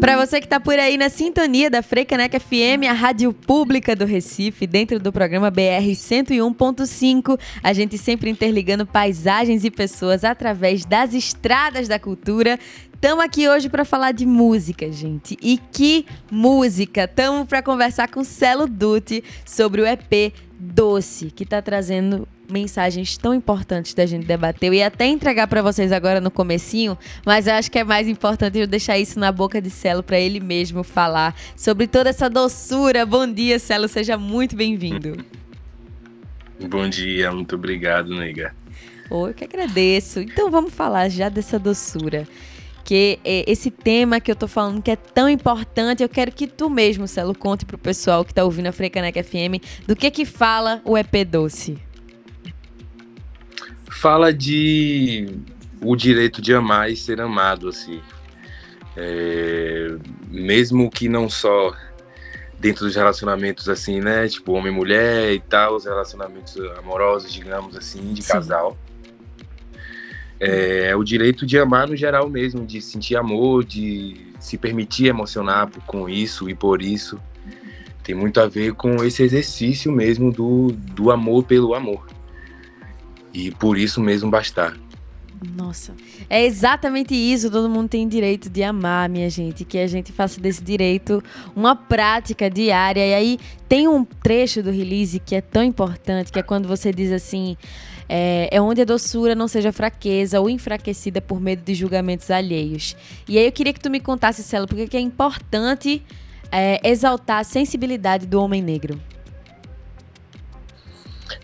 Para 0.00 0.16
você 0.16 0.40
que 0.40 0.46
está 0.46 0.58
por 0.58 0.78
aí 0.78 0.96
na 0.96 1.08
sintonia 1.08 1.70
da 1.70 1.82
Freicaneca 1.82 2.40
FM, 2.40 2.86
a 2.88 2.92
rádio 2.92 3.32
pública 3.32 3.94
do 3.94 4.04
Recife, 4.04 4.66
dentro 4.66 4.98
do 4.98 5.12
programa 5.12 5.50
BR 5.50 5.86
101.5, 5.92 7.38
a 7.62 7.72
gente 7.72 7.98
sempre 7.98 8.30
interligando 8.30 8.86
paisagens 8.86 9.64
e 9.64 9.70
pessoas 9.70 10.24
através 10.24 10.84
das 10.84 11.14
estradas 11.14 11.86
da 11.86 11.98
cultura. 11.98 12.58
Estamos 12.92 13.24
aqui 13.24 13.48
hoje 13.48 13.68
para 13.68 13.84
falar 13.84 14.12
de 14.12 14.26
música, 14.26 14.90
gente. 14.92 15.36
E 15.40 15.58
que 15.72 16.04
música! 16.30 17.04
Estamos 17.04 17.46
para 17.46 17.62
conversar 17.62 18.08
com 18.08 18.24
Celo 18.24 18.66
Dutti 18.66 19.24
sobre 19.46 19.80
o 19.80 19.86
EP 19.86 20.32
Doce, 20.62 21.30
que 21.30 21.44
está 21.44 21.62
trazendo 21.62 22.28
mensagens 22.50 23.16
tão 23.16 23.32
importantes 23.32 23.94
da 23.94 24.04
gente 24.04 24.26
debater. 24.26 24.68
Eu 24.68 24.74
ia 24.74 24.88
até 24.88 25.06
entregar 25.06 25.46
para 25.46 25.62
vocês 25.62 25.90
agora 25.90 26.20
no 26.20 26.30
comecinho, 26.30 26.98
mas 27.24 27.46
eu 27.46 27.54
acho 27.54 27.70
que 27.70 27.78
é 27.78 27.84
mais 27.84 28.06
importante 28.06 28.58
eu 28.58 28.66
deixar 28.66 28.98
isso 28.98 29.18
na 29.18 29.32
boca 29.32 29.58
de 29.58 29.70
Celo 29.70 30.02
para 30.02 30.20
ele 30.20 30.38
mesmo 30.38 30.84
falar 30.84 31.34
sobre 31.56 31.86
toda 31.86 32.10
essa 32.10 32.28
doçura. 32.28 33.06
Bom 33.06 33.26
dia, 33.26 33.58
Celo, 33.58 33.88
seja 33.88 34.18
muito 34.18 34.54
bem-vindo. 34.54 35.24
Bom 36.68 36.86
dia, 36.90 37.32
muito 37.32 37.54
obrigado, 37.54 38.14
nega. 38.14 38.54
Oh, 39.08 39.28
eu 39.28 39.32
que 39.32 39.44
agradeço. 39.44 40.20
Então 40.20 40.50
vamos 40.50 40.74
falar 40.74 41.08
já 41.08 41.30
dessa 41.30 41.58
doçura 41.58 42.28
que 42.90 43.20
é, 43.24 43.44
esse 43.46 43.70
tema 43.70 44.18
que 44.18 44.32
eu 44.32 44.34
tô 44.34 44.48
falando 44.48 44.82
que 44.82 44.90
é 44.90 44.96
tão 44.96 45.28
importante, 45.28 46.02
eu 46.02 46.08
quero 46.08 46.32
que 46.32 46.48
tu 46.48 46.68
mesmo, 46.68 47.06
Celo, 47.06 47.36
conte 47.36 47.64
pro 47.64 47.78
pessoal 47.78 48.24
que 48.24 48.34
tá 48.34 48.42
ouvindo 48.42 48.66
a 48.66 48.72
Frecaneca 48.72 49.22
FM 49.22 49.62
do 49.86 49.94
que 49.94 50.10
que 50.10 50.24
fala 50.24 50.82
o 50.84 50.98
EP 50.98 51.24
Doce 51.24 51.78
fala 54.00 54.32
de 54.32 55.38
o 55.82 55.94
direito 55.94 56.40
de 56.40 56.54
amar 56.54 56.90
e 56.90 56.96
ser 56.96 57.20
amado, 57.20 57.68
assim. 57.68 58.00
É, 58.96 59.94
mesmo 60.28 60.90
que 60.90 61.06
não 61.06 61.28
só 61.28 61.74
dentro 62.58 62.86
dos 62.86 62.96
relacionamentos 62.96 63.68
assim, 63.68 64.00
né? 64.00 64.26
Tipo, 64.26 64.52
homem 64.52 64.72
e 64.72 64.74
mulher 64.74 65.32
e 65.34 65.40
tal, 65.40 65.76
os 65.76 65.84
relacionamentos 65.84 66.56
amorosos, 66.78 67.30
digamos 67.30 67.76
assim, 67.76 68.14
de 68.14 68.22
Sim. 68.22 68.32
casal. 68.32 68.76
É, 70.40 70.88
é, 70.88 70.96
o 70.96 71.04
direito 71.04 71.44
de 71.44 71.58
amar 71.58 71.86
no 71.86 71.94
geral 71.94 72.28
mesmo, 72.28 72.64
de 72.64 72.80
sentir 72.80 73.14
amor, 73.14 73.62
de 73.62 74.16
se 74.38 74.56
permitir 74.56 75.06
emocionar 75.06 75.70
com 75.86 76.08
isso 76.08 76.48
e 76.48 76.54
por 76.54 76.80
isso. 76.80 77.20
Tem 78.02 78.14
muito 78.14 78.40
a 78.40 78.46
ver 78.46 78.72
com 78.72 79.04
esse 79.04 79.22
exercício 79.22 79.92
mesmo 79.92 80.32
do, 80.32 80.72
do 80.72 81.10
amor 81.10 81.44
pelo 81.44 81.74
amor 81.74 82.06
e 83.32 83.50
por 83.50 83.76
isso 83.76 84.00
mesmo 84.00 84.30
bastar. 84.30 84.76
Nossa, 85.42 85.94
é 86.28 86.44
exatamente 86.44 87.14
isso. 87.14 87.50
Todo 87.50 87.68
mundo 87.68 87.88
tem 87.88 88.06
direito 88.06 88.50
de 88.50 88.62
amar, 88.62 89.08
minha 89.08 89.30
gente. 89.30 89.64
Que 89.64 89.78
a 89.78 89.86
gente 89.86 90.12
faça 90.12 90.38
desse 90.38 90.62
direito 90.62 91.22
uma 91.56 91.74
prática 91.74 92.50
diária. 92.50 93.06
E 93.06 93.14
aí 93.14 93.38
tem 93.66 93.88
um 93.88 94.04
trecho 94.04 94.62
do 94.62 94.70
release 94.70 95.18
que 95.18 95.34
é 95.34 95.40
tão 95.40 95.64
importante, 95.64 96.30
que 96.30 96.38
é 96.38 96.42
quando 96.42 96.68
você 96.68 96.92
diz 96.92 97.10
assim: 97.10 97.56
é, 98.06 98.48
é 98.52 98.60
onde 98.60 98.82
a 98.82 98.84
doçura 98.84 99.34
não 99.34 99.48
seja 99.48 99.72
fraqueza 99.72 100.40
ou 100.40 100.50
enfraquecida 100.50 101.22
por 101.22 101.40
medo 101.40 101.62
de 101.62 101.74
julgamentos 101.74 102.30
alheios. 102.30 102.94
E 103.26 103.38
aí 103.38 103.46
eu 103.46 103.52
queria 103.52 103.72
que 103.72 103.80
tu 103.80 103.88
me 103.88 104.00
contasse, 104.00 104.42
Celo, 104.42 104.66
porque 104.66 104.96
é 104.96 105.00
importante 105.00 106.02
é, 106.52 106.80
exaltar 106.86 107.38
a 107.38 107.44
sensibilidade 107.44 108.26
do 108.26 108.42
homem 108.42 108.60
negro. 108.60 109.00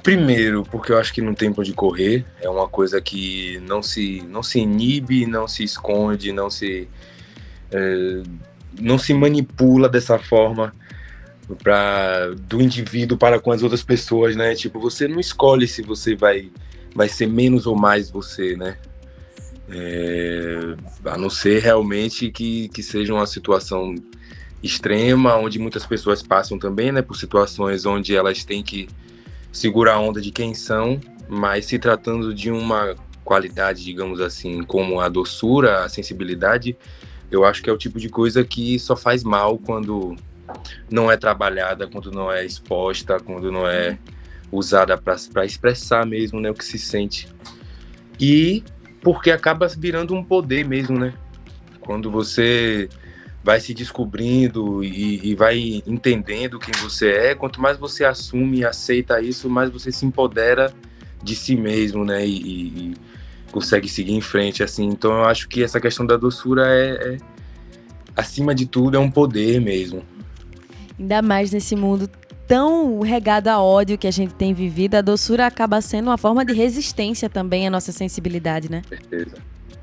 Primeiro, 0.03 0.63
porque 0.65 0.93
eu 0.93 0.99
acho 0.99 1.13
que 1.13 1.21
não 1.21 1.35
tem 1.35 1.53
pra 1.53 1.63
onde 1.63 1.73
correr. 1.73 2.25
É 2.41 2.49
uma 2.49 2.69
coisa 2.69 3.01
que 3.01 3.61
não 3.67 3.83
se, 3.83 4.23
não 4.29 4.43
se 4.43 4.59
inibe, 4.59 5.27
não 5.27 5.47
se 5.47 5.65
esconde, 5.65 6.33
não 6.33 6.51
se, 6.51 6.89
é, 7.71 8.23
não 8.81 8.99
se 8.99 9.13
manipula 9.15 9.89
dessa 9.89 10.19
forma 10.19 10.75
pra, 11.63 12.29
do 12.49 12.61
indivíduo 12.61 13.17
para 13.17 13.39
com 13.39 13.53
as 13.53 13.63
outras 13.63 13.83
pessoas, 13.83 14.35
né? 14.35 14.55
Tipo, 14.55 14.81
você 14.81 15.07
não 15.07 15.21
escolhe 15.21 15.69
se 15.69 15.83
você 15.83 16.17
vai, 16.17 16.51
vai 16.95 17.09
ser 17.09 17.27
menos 17.27 17.67
ou 17.67 17.77
mais 17.77 18.11
você, 18.11 18.57
né? 18.57 18.79
É, 19.69 20.77
a 21.05 21.19
não 21.19 21.29
ser 21.29 21.61
realmente 21.61 22.31
que, 22.31 22.69
que 22.69 22.83
seja 22.83 23.13
uma 23.13 23.27
situação 23.27 23.95
extrema, 24.63 25.37
onde 25.37 25.59
muitas 25.59 25.85
pessoas 25.85 26.23
passam 26.23 26.59
também, 26.59 26.91
né? 26.91 27.03
Por 27.03 27.17
situações 27.17 27.87
onde 27.87 28.17
elas 28.17 28.45
têm 28.45 28.63
que 28.63 28.89
segurar 29.57 29.95
a 29.95 30.01
onda 30.01 30.21
de 30.21 30.31
quem 30.31 30.53
são, 30.53 31.01
mas 31.27 31.65
se 31.65 31.79
tratando 31.79 32.35
de 32.35 32.51
uma 32.51 32.95
qualidade, 33.25 33.83
digamos 33.83 34.21
assim, 34.21 34.63
como 34.63 35.01
a 35.01 35.09
doçura, 35.09 35.83
a 35.83 35.89
sensibilidade, 35.89 36.77
eu 37.31 37.43
acho 37.43 37.63
que 37.63 37.71
é 37.71 37.73
o 37.73 37.79
tipo 37.79 37.99
de 37.99 38.11
coisa 38.11 38.45
que 38.45 38.79
só 38.79 38.95
faz 38.95 39.25
mal 39.25 39.59
quando 39.59 40.15
não 40.91 41.11
é 41.11 41.17
trabalhada, 41.17 41.89
quando 41.89 42.13
não 42.13 42.31
é 42.31 42.45
exposta, 42.45 43.19
quando 43.19 43.51
não 43.51 43.67
é 43.67 43.99
usada 44.53 44.97
para 44.99 45.45
expressar 45.45 46.05
mesmo 46.05 46.39
né, 46.39 46.51
o 46.51 46.55
que 46.55 46.65
se 46.65 46.79
sente. 46.79 47.27
E 48.21 48.63
porque 49.01 49.31
acaba 49.31 49.67
virando 49.69 50.15
um 50.15 50.23
poder 50.23 50.67
mesmo, 50.67 50.99
né? 50.99 51.15
Quando 51.81 52.11
você 52.11 52.89
vai 53.47 53.61
se 53.61 53.73
descobrindo 53.73 54.83
e, 54.83 55.31
e, 55.31 55.35
vai 55.37 55.81
entendendo 55.87 56.59
quem 56.59 56.75
você 56.83 57.11
é. 57.11 57.35
Quanto 57.37 57.61
mais 57.61 57.79
você 57.79 58.05
assume 58.05 58.59
e 58.59 58.65
aceita 58.65 59.21
isso, 59.21 59.49
mais 59.49 59.71
você 59.71 59.93
se 59.93 60.05
empodera 60.05 60.75
de 61.23 61.37
si 61.37 61.55
mesmo, 61.55 62.05
né? 62.05 62.27
E, 62.27 62.33
e 62.35 62.95
consegue 63.53 63.89
seguir 63.89 64.15
em 64.15 64.21
frente, 64.21 64.65
assim. 64.65 64.87
Então 64.87 65.13
eu 65.13 65.25
acho 65.27 65.49
que 65.49 65.63
essa 65.63 65.81
questão 65.81 66.05
da 66.05 66.17
doçura 66.17 66.67
é, 66.67 66.91
é, 66.91 67.17
acima 68.17 68.53
de 68.53 68.67
tudo, 68.67 68.97
é 68.97 68.99
um 68.99 69.09
poder 69.09 69.61
mesmo. 69.61 70.03
Ainda 70.99 71.23
mais 71.23 71.53
nesse 71.53 71.77
mundo 71.77 72.11
tão 72.49 72.99
regado 72.99 73.49
a 73.49 73.63
ódio 73.63 73.97
que 73.97 74.09
a 74.09 74.13
gente 74.13 74.35
tem 74.35 74.53
vivido, 74.55 74.97
a 74.97 75.01
doçura 75.01 75.47
acaba 75.47 75.81
sendo 75.81 76.09
uma 76.09 76.19
forma 76.19 76.45
de 76.45 76.53
resistência 76.53 77.31
também 77.31 77.65
à 77.65 77.71
nossa 77.71 77.93
sensibilidade, 77.93 78.69
né? 78.69 78.83
Com 78.83 78.97
certeza. 78.97 79.37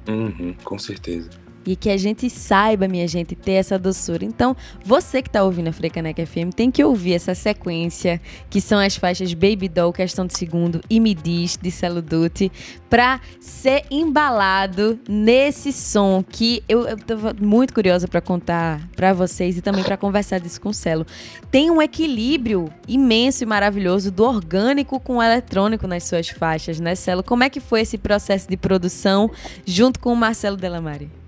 Uhum, 0.05 0.53
com 0.65 0.77
certeza 0.77 1.42
e 1.65 1.75
que 1.75 1.89
a 1.89 1.97
gente 1.97 2.29
saiba, 2.29 2.87
minha 2.87 3.07
gente, 3.07 3.35
ter 3.35 3.53
essa 3.53 3.77
doçura. 3.79 4.25
Então, 4.25 4.55
você 4.83 5.21
que 5.21 5.29
está 5.29 5.43
ouvindo 5.43 5.69
a 5.69 5.73
Frecaneca 5.73 6.25
FM 6.25 6.53
tem 6.55 6.69
que 6.69 6.83
ouvir 6.83 7.13
essa 7.13 7.33
sequência, 7.35 8.19
que 8.49 8.59
são 8.59 8.79
as 8.79 8.95
faixas 8.95 9.33
Baby 9.33 9.69
Doll, 9.69 9.93
Questão 9.93 10.25
de 10.25 10.37
Segundo 10.37 10.81
e 10.89 10.99
Me 10.99 11.13
Diz, 11.13 11.57
de 11.61 11.71
Celo 11.71 12.01
Dutti, 12.01 12.51
para 12.89 13.19
ser 13.39 13.85
embalado 13.89 14.99
nesse 15.09 15.73
som 15.73 16.23
que 16.23 16.63
eu, 16.67 16.87
eu 16.87 16.97
muito 17.41 17.73
curiosa 17.73 18.07
para 18.07 18.21
contar 18.21 18.87
para 18.95 19.13
vocês 19.13 19.57
e 19.57 19.61
também 19.61 19.83
para 19.83 19.97
conversar 19.97 20.39
disso 20.39 20.61
com 20.61 20.69
o 20.69 20.73
Celo. 20.73 21.05
Tem 21.49 21.71
um 21.71 21.81
equilíbrio 21.81 22.69
imenso 22.87 23.43
e 23.43 23.47
maravilhoso 23.47 24.11
do 24.11 24.23
orgânico 24.23 24.99
com 24.99 25.17
o 25.17 25.23
eletrônico 25.23 25.87
nas 25.87 26.03
suas 26.03 26.29
faixas, 26.29 26.79
né, 26.79 26.95
Celo? 26.95 27.23
Como 27.23 27.43
é 27.43 27.49
que 27.49 27.59
foi 27.59 27.81
esse 27.81 27.97
processo 27.97 28.47
de 28.47 28.57
produção 28.57 29.29
junto 29.65 29.99
com 29.99 30.13
o 30.13 30.15
Marcelo 30.15 30.57
Delamare? 30.57 31.22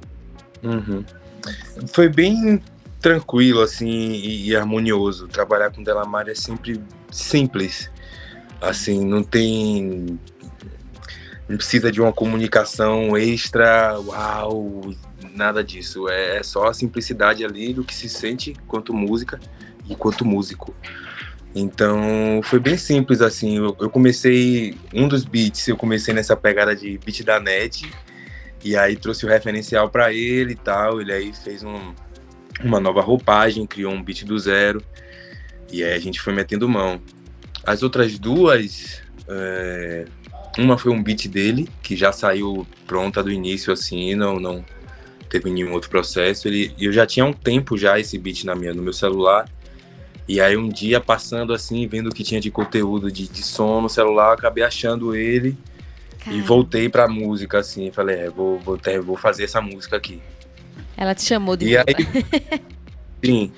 Uhum. 0.65 1.05
Foi 1.87 2.09
bem 2.09 2.61
tranquilo, 2.99 3.61
assim, 3.61 3.87
e, 3.87 4.49
e, 4.49 4.55
harmonioso. 4.55 5.27
Trabalhar 5.27 5.71
com 5.71 5.83
Delamar 5.83 6.27
é 6.27 6.33
sempre 6.33 6.81
simples. 7.11 7.91
Assim, 8.59 9.05
não 9.05 9.23
tem. 9.23 10.19
Não 11.47 11.57
precisa 11.57 11.91
de 11.91 12.01
uma 12.01 12.11
comunicação 12.11 13.15
extra, 13.15 13.99
uau, 13.99 14.91
nada 15.35 15.63
disso. 15.63 16.09
É, 16.09 16.37
é 16.37 16.43
só 16.43 16.67
a 16.67 16.73
simplicidade 16.73 17.45
ali 17.45 17.71
do 17.71 17.83
que 17.83 17.93
se 17.93 18.09
sente 18.09 18.55
quanto 18.67 18.91
música 18.91 19.39
e 19.87 19.95
quanto 19.95 20.25
músico. 20.25 20.73
Então 21.53 22.41
foi 22.43 22.59
bem 22.59 22.75
simples 22.75 23.21
assim. 23.21 23.57
Eu, 23.57 23.77
eu, 23.79 23.89
comecei 23.89 24.75
um 24.91 25.07
dos 25.07 25.23
beats, 25.23 25.68
eu 25.68 25.77
comecei 25.77 26.13
nessa 26.13 26.35
pegada 26.35 26.75
de 26.75 26.97
beat 26.97 27.23
da 27.23 27.39
net 27.39 27.89
e 28.65 28.75
aí 28.75 28.95
trouxe 28.95 29.27
o 29.27 29.29
referencial 29.29 29.91
para 29.91 30.12
ele 30.12 30.53
e 30.53 30.56
tal. 30.56 31.00
Ele 31.00 31.13
aí 31.13 31.31
fez 31.31 31.63
um, 31.63 31.94
uma 32.63 32.79
nova 32.79 33.00
roupagem, 33.00 33.67
criou 33.67 33.94
um 33.94 34.01
beat 34.01 34.25
do 34.25 34.39
zero. 34.39 34.83
E 35.71 35.83
aí 35.83 35.94
a 35.94 36.00
gente 36.00 36.19
foi 36.19 36.33
metendo 36.33 36.67
mão. 36.67 37.00
As 37.63 37.83
outras 37.83 38.17
duas, 38.17 39.03
é, 39.27 40.06
uma 40.57 40.79
foi 40.79 40.91
um 40.91 41.03
beat 41.03 41.27
dele, 41.27 41.69
que 41.83 41.95
já 41.95 42.12
saiu 42.12 42.65
pronta 42.88 43.21
do 43.21 43.31
início, 43.31 43.71
assim, 43.71 44.15
não, 44.15 44.39
não 44.39 44.65
teve 45.29 45.51
nenhum 45.51 45.71
outro 45.71 45.91
processo. 45.91 46.47
Ele, 46.47 46.73
eu 46.79 46.91
já 46.91 47.06
tinha 47.06 47.23
um 47.23 47.33
tempo 47.33 47.77
já 47.77 48.00
esse 48.00 48.18
beat 48.18 48.45
na 48.45 48.56
minha, 48.56 48.73
no 48.73 48.81
meu 48.81 48.94
celular. 48.94 49.47
E 50.27 50.41
aí 50.41 50.57
um 50.57 50.69
dia 50.69 51.00
passando 51.00 51.53
assim, 51.53 51.88
vendo 51.88 52.07
o 52.07 52.11
que 52.11 52.23
tinha 52.23 52.41
de 52.41 52.50
conteúdo 52.50 53.11
de, 53.11 53.27
de 53.27 53.44
som 53.44 53.79
no 53.79 53.89
celular, 53.89 54.33
acabei 54.33 54.63
achando 54.63 55.15
ele 55.15 55.56
e 56.27 56.42
voltei 56.42 56.89
pra 56.89 57.07
música, 57.07 57.60
assim, 57.60 57.92
falei, 57.92 58.18
é, 58.18 58.30
vou, 58.30 58.60
vou, 58.60 58.77
ter, 58.77 59.00
vou 59.00 59.16
fazer 59.16 59.44
essa 59.44 59.62
música 59.62 59.95
aqui. 59.95 60.22
Ela 60.98 61.13
te 61.13 61.24
chamou 61.24 61.56
de 61.56 61.68
E 61.68 61.77
aí, 61.77 61.86
sim. 63.24 63.51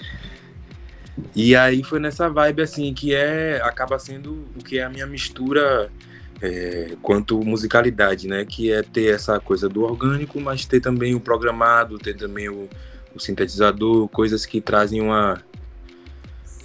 E 1.36 1.56
aí 1.56 1.84
foi 1.84 2.00
nessa 2.00 2.30
vibe 2.30 2.62
assim 2.62 2.94
que 2.94 3.14
é 3.14 3.60
acaba 3.64 3.98
sendo 3.98 4.46
o 4.56 4.64
que 4.64 4.78
é 4.78 4.84
a 4.84 4.90
minha 4.90 5.08
mistura 5.08 5.90
é, 6.42 6.96
quanto 7.02 7.44
musicalidade, 7.44 8.28
né? 8.28 8.46
Que 8.46 8.72
é 8.72 8.84
ter 8.84 9.14
essa 9.14 9.40
coisa 9.40 9.68
do 9.68 9.84
orgânico, 9.84 10.40
mas 10.40 10.66
ter 10.66 10.80
também 10.80 11.16
o 11.16 11.20
programado, 11.20 11.98
ter 11.98 12.16
também 12.16 12.50
o, 12.50 12.70
o 13.16 13.20
sintetizador, 13.20 14.08
coisas 14.10 14.46
que 14.46 14.62
trazem 14.62 15.02
uma 15.02 15.42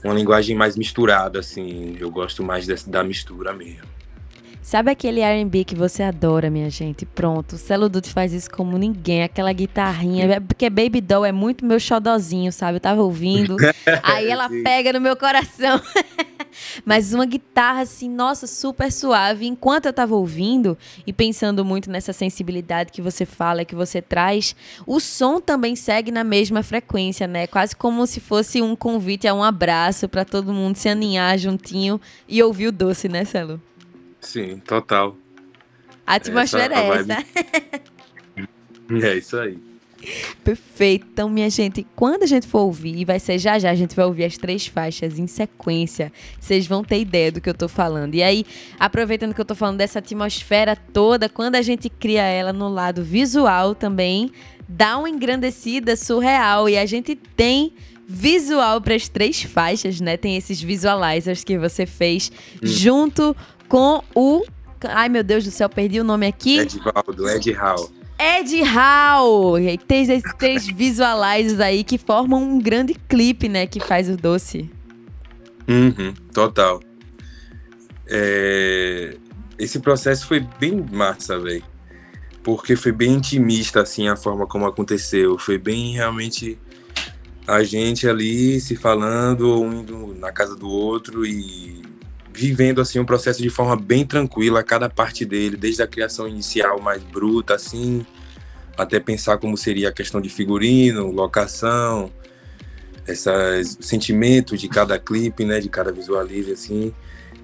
uma 0.05 0.15
linguagem 0.15 0.57
mais 0.57 0.77
misturada, 0.77 1.39
assim. 1.39 1.97
Eu 1.99 2.11
gosto 2.11 2.43
mais 2.43 2.67
dessa, 2.67 2.91
da 2.91 3.05
mistura 3.05 3.53
mesmo. 3.53 3.87
Sabe 4.63 4.93
aquele 4.93 5.21
R&B 5.21 5.65
que 5.65 5.75
você 5.75 6.05
adora, 6.05 6.49
minha 6.49 6.71
gente? 6.71 7.05
Pronto, 7.05 7.57
o 7.57 7.59
Celo 7.59 7.89
Dutti 7.89 8.11
faz 8.11 8.33
isso 8.33 8.49
como 8.49 8.79
ninguém, 8.79 9.25
aquela 9.25 9.53
guitarrinha, 9.53 10.41
porque 10.41 10.71
Baby 10.71 11.01
Doll 11.01 11.25
é 11.25 11.33
muito 11.33 11.67
meu 11.67 11.81
xodozinho, 11.81 12.53
sabe? 12.53 12.77
Eu 12.77 12.81
tava 12.81 13.03
ouvindo, 13.03 13.57
aí 14.05 14.31
ela 14.31 14.49
pega 14.49 14.93
no 14.93 15.01
meu 15.01 15.17
coração. 15.17 15.81
Mas 16.85 17.13
uma 17.13 17.27
guitarra 17.27 17.81
assim, 17.81 18.09
nossa, 18.09 18.47
super 18.47 18.93
suave. 18.93 19.47
Enquanto 19.47 19.87
eu 19.87 19.93
tava 19.93 20.15
ouvindo 20.15 20.77
e 21.07 21.13
pensando 21.13 21.65
muito 21.65 21.91
nessa 21.91 22.13
sensibilidade 22.13 22.93
que 22.93 23.03
você 23.03 23.25
fala, 23.25 23.65
que 23.65 23.75
você 23.75 24.01
traz, 24.01 24.55
o 24.87 25.01
som 25.01 25.41
também 25.41 25.75
segue 25.75 26.11
na 26.11 26.23
mesma 26.23 26.63
frequência, 26.63 27.27
né? 27.27 27.47
Quase 27.47 27.75
como 27.75 28.07
se 28.07 28.21
fosse 28.21 28.63
um 28.63 28.77
convite 28.77 29.27
a 29.27 29.35
um 29.35 29.43
abraço 29.43 30.09
para 30.09 30.25
todo 30.25 30.53
mundo 30.53 30.77
se 30.77 30.89
aninhar 30.89 31.37
juntinho 31.39 32.01
e 32.29 32.43
ouvir 32.43 32.69
o 32.69 32.73
doce, 32.73 33.09
né, 33.09 33.25
Celo? 33.25 33.61
Sim, 34.23 34.59
total. 34.61 35.17
A 36.07 36.15
atmosfera 36.15 36.75
é, 36.75 36.89
essa. 36.89 37.25
é 39.07 39.17
isso 39.17 39.37
aí. 39.39 39.59
Perfeito. 40.43 41.07
Então, 41.13 41.29
minha 41.29 41.49
gente, 41.49 41.87
quando 41.95 42.25
a 42.25 42.27
gente 42.27 42.47
for 42.47 42.61
ouvir, 42.61 43.05
vai 43.05 43.21
ser 43.21 43.39
já 43.39 43.59
já, 43.59 43.71
a 43.71 43.75
gente 43.75 43.95
vai 43.95 44.05
ouvir 44.05 44.25
as 44.25 44.37
três 44.37 44.67
faixas 44.67 45.19
em 45.19 45.27
sequência. 45.27 46.13
Vocês 46.41 46.67
vão 46.67 46.83
ter 46.83 47.01
ideia 47.01 47.31
do 47.31 47.41
que 47.41 47.49
eu 47.49 47.55
tô 47.55 47.69
falando. 47.69 48.15
E 48.15 48.23
aí, 48.23 48.45
aproveitando 48.79 49.35
que 49.35 49.41
eu 49.41 49.45
tô 49.45 49.55
falando 49.55 49.79
dessa 49.79 50.01
atmosfera 50.01 50.77
toda, 50.77 51.29
quando 51.29 51.55
a 51.55 51.63
gente 51.63 51.89
cria 51.89 52.23
ela 52.23 52.53
no 52.53 52.69
lado 52.69 53.05
visual 53.05 53.75
também, 53.75 54.33
dá 54.69 54.99
uma 54.99 55.09
engrandecida 55.09 55.95
surreal. 55.97 56.69
E 56.69 56.77
a 56.77 56.87
gente 56.87 57.15
tem 57.15 57.73
visual 58.07 58.81
para 58.81 58.95
as 58.95 59.09
três 59.09 59.43
faixas, 59.43 60.01
né? 60.01 60.17
Tem 60.17 60.37
esses 60.37 60.61
visualizers 60.61 61.45
que 61.45 61.57
você 61.57 61.87
fez 61.87 62.33
hum. 62.63 62.67
junto 62.67 63.37
com 63.73 64.05
o. 64.15 64.45
Ai, 64.85 65.09
meu 65.09 65.25
Deus 65.25 65.45
do 65.45 65.51
céu, 65.51 65.67
perdi 65.67 65.99
o 65.99 66.05
nome 66.05 66.27
aqui. 66.27 66.59
Edvaldo, 66.59 67.27
Ed 67.27 67.51
Hall. 67.53 67.91
Ed 68.19 68.63
Hall! 68.65 69.55
Tem 69.89 70.03
esses 70.03 70.23
três 70.35 70.67
visualizers 70.77 71.59
aí 71.59 71.83
que 71.83 71.97
formam 71.97 72.43
um 72.43 72.59
grande 72.59 72.93
clipe, 72.93 73.49
né? 73.49 73.67
Que 73.67 73.81
faz 73.81 74.11
o 74.11 74.17
doce. 74.17 74.71
Uhum, 75.67 76.13
total. 76.35 76.83
É... 78.07 79.17
Esse 79.59 79.81
processo 79.81 80.27
foi 80.27 80.47
bem 80.61 80.85
massa, 80.93 81.39
velho. 81.39 81.65
Porque 82.43 82.77
foi 82.77 82.93
bem 82.93 83.15
intimista, 83.15 83.81
assim, 83.81 84.07
a 84.07 84.17
forma 84.17 84.47
como 84.47 84.67
aconteceu. 84.67 85.39
Foi 85.39 85.57
bem 85.57 85.95
realmente 85.95 86.59
a 87.47 87.63
gente 87.63 88.07
ali 88.07 88.61
se 88.61 88.77
falando, 88.77 89.63
um 89.63 89.81
indo 89.81 90.15
na 90.19 90.31
casa 90.31 90.55
do 90.55 90.69
outro 90.69 91.25
e 91.25 91.92
vivendo 92.33 92.81
assim 92.81 92.99
um 92.99 93.05
processo 93.05 93.43
de 93.43 93.51
forma 93.51 93.77
bem 93.77 94.07
tranquila, 94.07 94.63
cada 94.63 94.89
parte 94.89 95.25
dele, 95.25 95.57
desde 95.57 95.83
a 95.83 95.87
criação 95.87 96.27
inicial 96.27 96.81
mais 96.81 97.03
bruta 97.03 97.55
assim, 97.55 98.07
até 98.77 98.99
pensar 98.99 99.39
como 99.39 99.57
seria 99.57 99.91
a 99.91 99.93
questão 99.93 100.21
de 100.21 100.29
figurino, 100.29 101.11
locação, 101.11 102.11
esses 103.07 103.79
sentimentos 103.81 104.61
de 104.61 104.69
cada 104.69 104.99
clipe, 104.99 105.45
né, 105.45 105.61
de 105.61 105.69
cada 105.69 105.93
visualize 105.93 106.53
assim. 106.53 106.93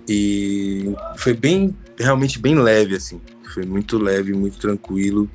E 0.09 0.95
foi 1.17 1.35
bem 1.35 1.77
realmente 1.99 2.39
bem 2.39 2.55
leve 2.55 2.97
assim. 2.97 3.21
Foi 3.53 3.65
muito 3.65 3.99
leve, 3.99 4.33
muito 4.33 4.59
tranquilo. 4.59 5.29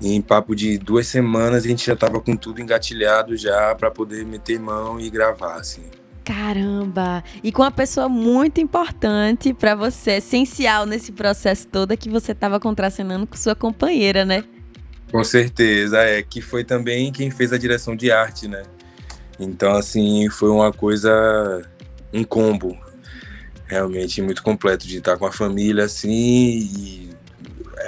E 0.00 0.14
em 0.14 0.20
papo 0.20 0.54
de 0.54 0.76
duas 0.78 1.06
semanas 1.06 1.64
a 1.64 1.68
gente 1.68 1.86
já 1.86 1.94
estava 1.94 2.20
com 2.20 2.36
tudo 2.36 2.60
engatilhado 2.60 3.36
já 3.36 3.74
para 3.74 3.90
poder 3.90 4.26
meter 4.26 4.58
mão 4.58 5.00
e 5.00 5.08
gravar 5.08 5.54
assim. 5.54 5.84
Caramba! 6.26 7.22
E 7.40 7.52
com 7.52 7.62
uma 7.62 7.70
pessoa 7.70 8.08
muito 8.08 8.60
importante 8.60 9.54
para 9.54 9.76
você, 9.76 10.16
essencial 10.16 10.84
nesse 10.84 11.12
processo 11.12 11.68
todo, 11.68 11.96
que 11.96 12.08
você 12.08 12.32
estava 12.32 12.58
contracenando 12.58 13.28
com 13.28 13.36
sua 13.36 13.54
companheira, 13.54 14.24
né? 14.24 14.42
Com 15.12 15.22
certeza, 15.22 16.00
é. 16.00 16.20
Que 16.24 16.40
foi 16.40 16.64
também 16.64 17.12
quem 17.12 17.30
fez 17.30 17.52
a 17.52 17.58
direção 17.58 17.94
de 17.94 18.10
arte, 18.10 18.48
né? 18.48 18.64
Então, 19.38 19.76
assim, 19.76 20.28
foi 20.28 20.50
uma 20.50 20.72
coisa, 20.72 21.64
um 22.12 22.24
combo 22.24 22.76
realmente 23.66 24.20
muito 24.20 24.42
completo 24.42 24.84
de 24.84 24.98
estar 24.98 25.16
com 25.16 25.26
a 25.26 25.32
família, 25.32 25.84
assim, 25.84 26.10
e 26.10 27.10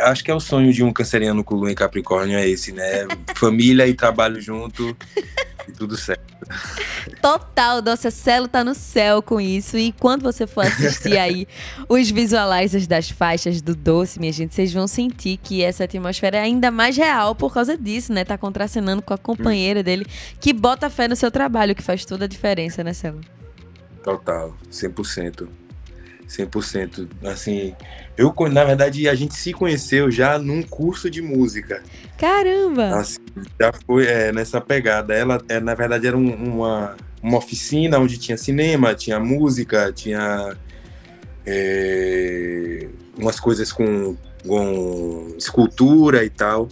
acho 0.02 0.22
que 0.22 0.30
é 0.30 0.34
o 0.34 0.38
sonho 0.38 0.72
de 0.72 0.84
um 0.84 0.92
canceriano 0.92 1.42
com 1.42 1.56
lua 1.56 1.72
em 1.72 1.74
Capricórnio, 1.74 2.38
é 2.38 2.48
esse, 2.48 2.70
né? 2.70 3.04
família 3.34 3.84
e 3.88 3.94
trabalho 3.94 4.40
junto 4.40 4.96
tudo 5.72 5.96
certo. 5.96 6.34
Total, 7.20 7.82
nossa 7.82 8.10
Celo 8.10 8.48
tá 8.48 8.62
no 8.62 8.74
céu 8.74 9.22
com 9.22 9.40
isso. 9.40 9.76
E 9.76 9.92
quando 9.92 10.22
você 10.22 10.46
for 10.46 10.64
assistir 10.64 11.16
aí 11.18 11.46
os 11.88 12.10
visualizers 12.10 12.86
das 12.86 13.10
faixas 13.10 13.60
do 13.60 13.74
Doce, 13.74 14.20
minha 14.20 14.32
gente, 14.32 14.54
vocês 14.54 14.72
vão 14.72 14.86
sentir 14.86 15.36
que 15.38 15.62
essa 15.62 15.84
atmosfera 15.84 16.38
é 16.38 16.40
ainda 16.40 16.70
mais 16.70 16.96
real 16.96 17.34
por 17.34 17.52
causa 17.52 17.76
disso, 17.76 18.12
né? 18.12 18.24
Tá 18.24 18.38
contracenando 18.38 19.02
com 19.02 19.14
a 19.14 19.18
companheira 19.18 19.82
dele, 19.82 20.06
que 20.40 20.52
bota 20.52 20.88
fé 20.88 21.08
no 21.08 21.16
seu 21.16 21.30
trabalho, 21.30 21.74
que 21.74 21.82
faz 21.82 22.04
toda 22.04 22.24
a 22.24 22.28
diferença, 22.28 22.82
né, 22.84 22.92
Celo? 22.92 23.20
Total, 24.02 24.56
100%. 24.70 25.48
100%. 26.28 27.08
Assim, 27.24 27.74
eu, 28.16 28.34
na 28.50 28.64
verdade, 28.64 29.08
a 29.08 29.14
gente 29.14 29.34
se 29.34 29.52
conheceu 29.52 30.10
já 30.10 30.38
num 30.38 30.62
curso 30.62 31.10
de 31.10 31.22
música. 31.22 31.82
Caramba! 32.18 32.98
Assim, 32.98 33.18
já 33.60 33.72
foi 33.86 34.06
é, 34.06 34.32
nessa 34.32 34.60
pegada. 34.60 35.14
Ela, 35.14 35.42
é, 35.48 35.58
na 35.58 35.74
verdade, 35.74 36.06
era 36.06 36.16
um, 36.16 36.28
uma, 36.34 36.96
uma 37.22 37.38
oficina 37.38 37.98
onde 37.98 38.18
tinha 38.18 38.36
cinema, 38.36 38.94
tinha 38.94 39.18
música, 39.18 39.90
tinha 39.92 40.56
é, 41.46 42.88
umas 43.16 43.40
coisas 43.40 43.72
com, 43.72 44.16
com 44.46 45.34
escultura 45.38 46.24
e 46.24 46.30
tal. 46.30 46.68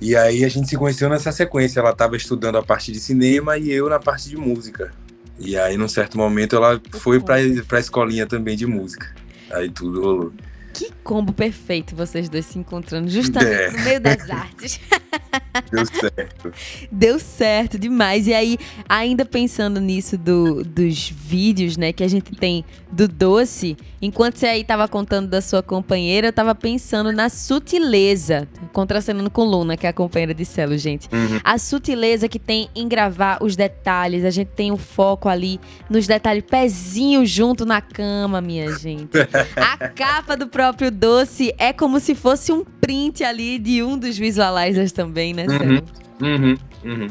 E 0.00 0.16
aí 0.16 0.44
a 0.44 0.48
gente 0.48 0.68
se 0.68 0.76
conheceu 0.76 1.08
nessa 1.08 1.30
sequência. 1.30 1.80
Ela 1.80 1.90
estava 1.90 2.16
estudando 2.16 2.56
a 2.56 2.62
parte 2.62 2.90
de 2.90 2.98
cinema 2.98 3.58
e 3.58 3.70
eu 3.70 3.88
na 3.88 4.00
parte 4.00 4.28
de 4.28 4.36
música. 4.36 4.92
E 5.40 5.56
aí, 5.56 5.76
num 5.76 5.88
certo 5.88 6.18
momento, 6.18 6.54
ela 6.54 6.80
foi 6.92 7.18
pra, 7.18 7.36
pra 7.66 7.80
escolinha 7.80 8.26
também 8.26 8.56
de 8.56 8.66
música. 8.66 9.08
Aí 9.50 9.70
tudo 9.70 10.02
rolou. 10.02 10.32
Que 10.80 10.90
combo 11.04 11.30
perfeito 11.30 11.94
vocês 11.94 12.30
dois 12.30 12.46
se 12.46 12.58
encontrando 12.58 13.10
justamente 13.10 13.52
é. 13.52 13.70
no 13.70 13.84
meio 13.84 14.00
das 14.00 14.30
artes. 14.30 14.80
Deu 15.70 15.84
certo. 15.84 16.52
Deu 16.90 17.18
certo 17.18 17.78
demais. 17.78 18.26
E 18.26 18.32
aí, 18.32 18.56
ainda 18.88 19.26
pensando 19.26 19.78
nisso 19.78 20.16
do, 20.16 20.64
dos 20.64 21.10
vídeos, 21.10 21.76
né, 21.76 21.92
que 21.92 22.02
a 22.02 22.08
gente 22.08 22.32
tem 22.34 22.64
do 22.90 23.06
doce, 23.06 23.76
enquanto 24.00 24.36
você 24.36 24.46
aí 24.46 24.64
tava 24.64 24.88
contando 24.88 25.28
da 25.28 25.40
sua 25.40 25.62
companheira, 25.62 26.28
eu 26.28 26.32
tava 26.32 26.54
pensando 26.54 27.12
na 27.12 27.28
sutileza, 27.28 28.48
contracenando 28.72 29.30
com 29.30 29.44
Luna, 29.44 29.76
que 29.76 29.86
é 29.86 29.90
a 29.90 29.92
companheira 29.92 30.32
de 30.32 30.44
Celo, 30.44 30.78
gente. 30.78 31.08
Uhum. 31.12 31.40
A 31.44 31.58
sutileza 31.58 32.28
que 32.28 32.38
tem 32.38 32.70
em 32.74 32.88
gravar 32.88 33.38
os 33.42 33.54
detalhes, 33.54 34.24
a 34.24 34.30
gente 34.30 34.48
tem 34.48 34.72
o 34.72 34.76
foco 34.76 35.28
ali 35.28 35.60
nos 35.90 36.06
detalhes, 36.06 36.44
pezinho 36.48 37.26
junto 37.26 37.66
na 37.66 37.80
cama, 37.80 38.40
minha 38.40 38.72
gente. 38.78 39.18
A 39.56 39.88
capa 39.88 40.36
do 40.36 40.48
próprio 40.70 40.90
doce 40.90 41.52
é 41.58 41.72
como 41.72 41.98
se 41.98 42.14
fosse 42.14 42.52
um 42.52 42.64
print 42.64 43.24
ali 43.24 43.58
de 43.58 43.82
um 43.82 43.98
dos 43.98 44.16
visualizers 44.16 44.92
também, 44.92 45.34
né? 45.34 45.46
Uhum, 45.46 46.26
uhum, 46.28 46.56
uhum. 46.84 47.08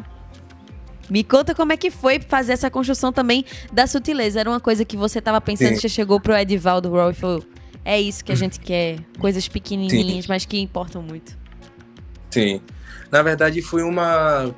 Me 1.09 1.23
conta 1.23 1.53
como 1.53 1.73
é 1.73 1.77
que 1.77 1.91
foi 1.91 2.19
fazer 2.19 2.53
essa 2.53 2.69
construção 2.69 3.11
também 3.11 3.43
da 3.73 3.85
sutileza. 3.85 4.39
Era 4.39 4.49
uma 4.49 4.59
coisa 4.59 4.85
que 4.85 4.95
você 4.95 5.19
estava 5.19 5.41
pensando, 5.41 5.69
Sim. 5.69 5.81
você 5.81 5.89
chegou 5.89 6.21
pro 6.21 6.35
Edivaldo 6.35 6.89
Roll 6.89 7.11
e 7.11 7.13
falou: 7.13 7.43
é 7.83 7.99
isso 7.99 8.23
que 8.23 8.31
a 8.31 8.35
gente 8.35 8.59
quer, 8.59 8.99
coisas 9.19 9.47
pequenininhas, 9.47 10.25
Sim. 10.25 10.29
mas 10.29 10.45
que 10.45 10.59
importam 10.59 11.01
muito. 11.01 11.37
Sim. 12.29 12.61
Na 13.11 13.21
verdade, 13.21 13.61
foi 13.61 13.83
uma 13.83 14.53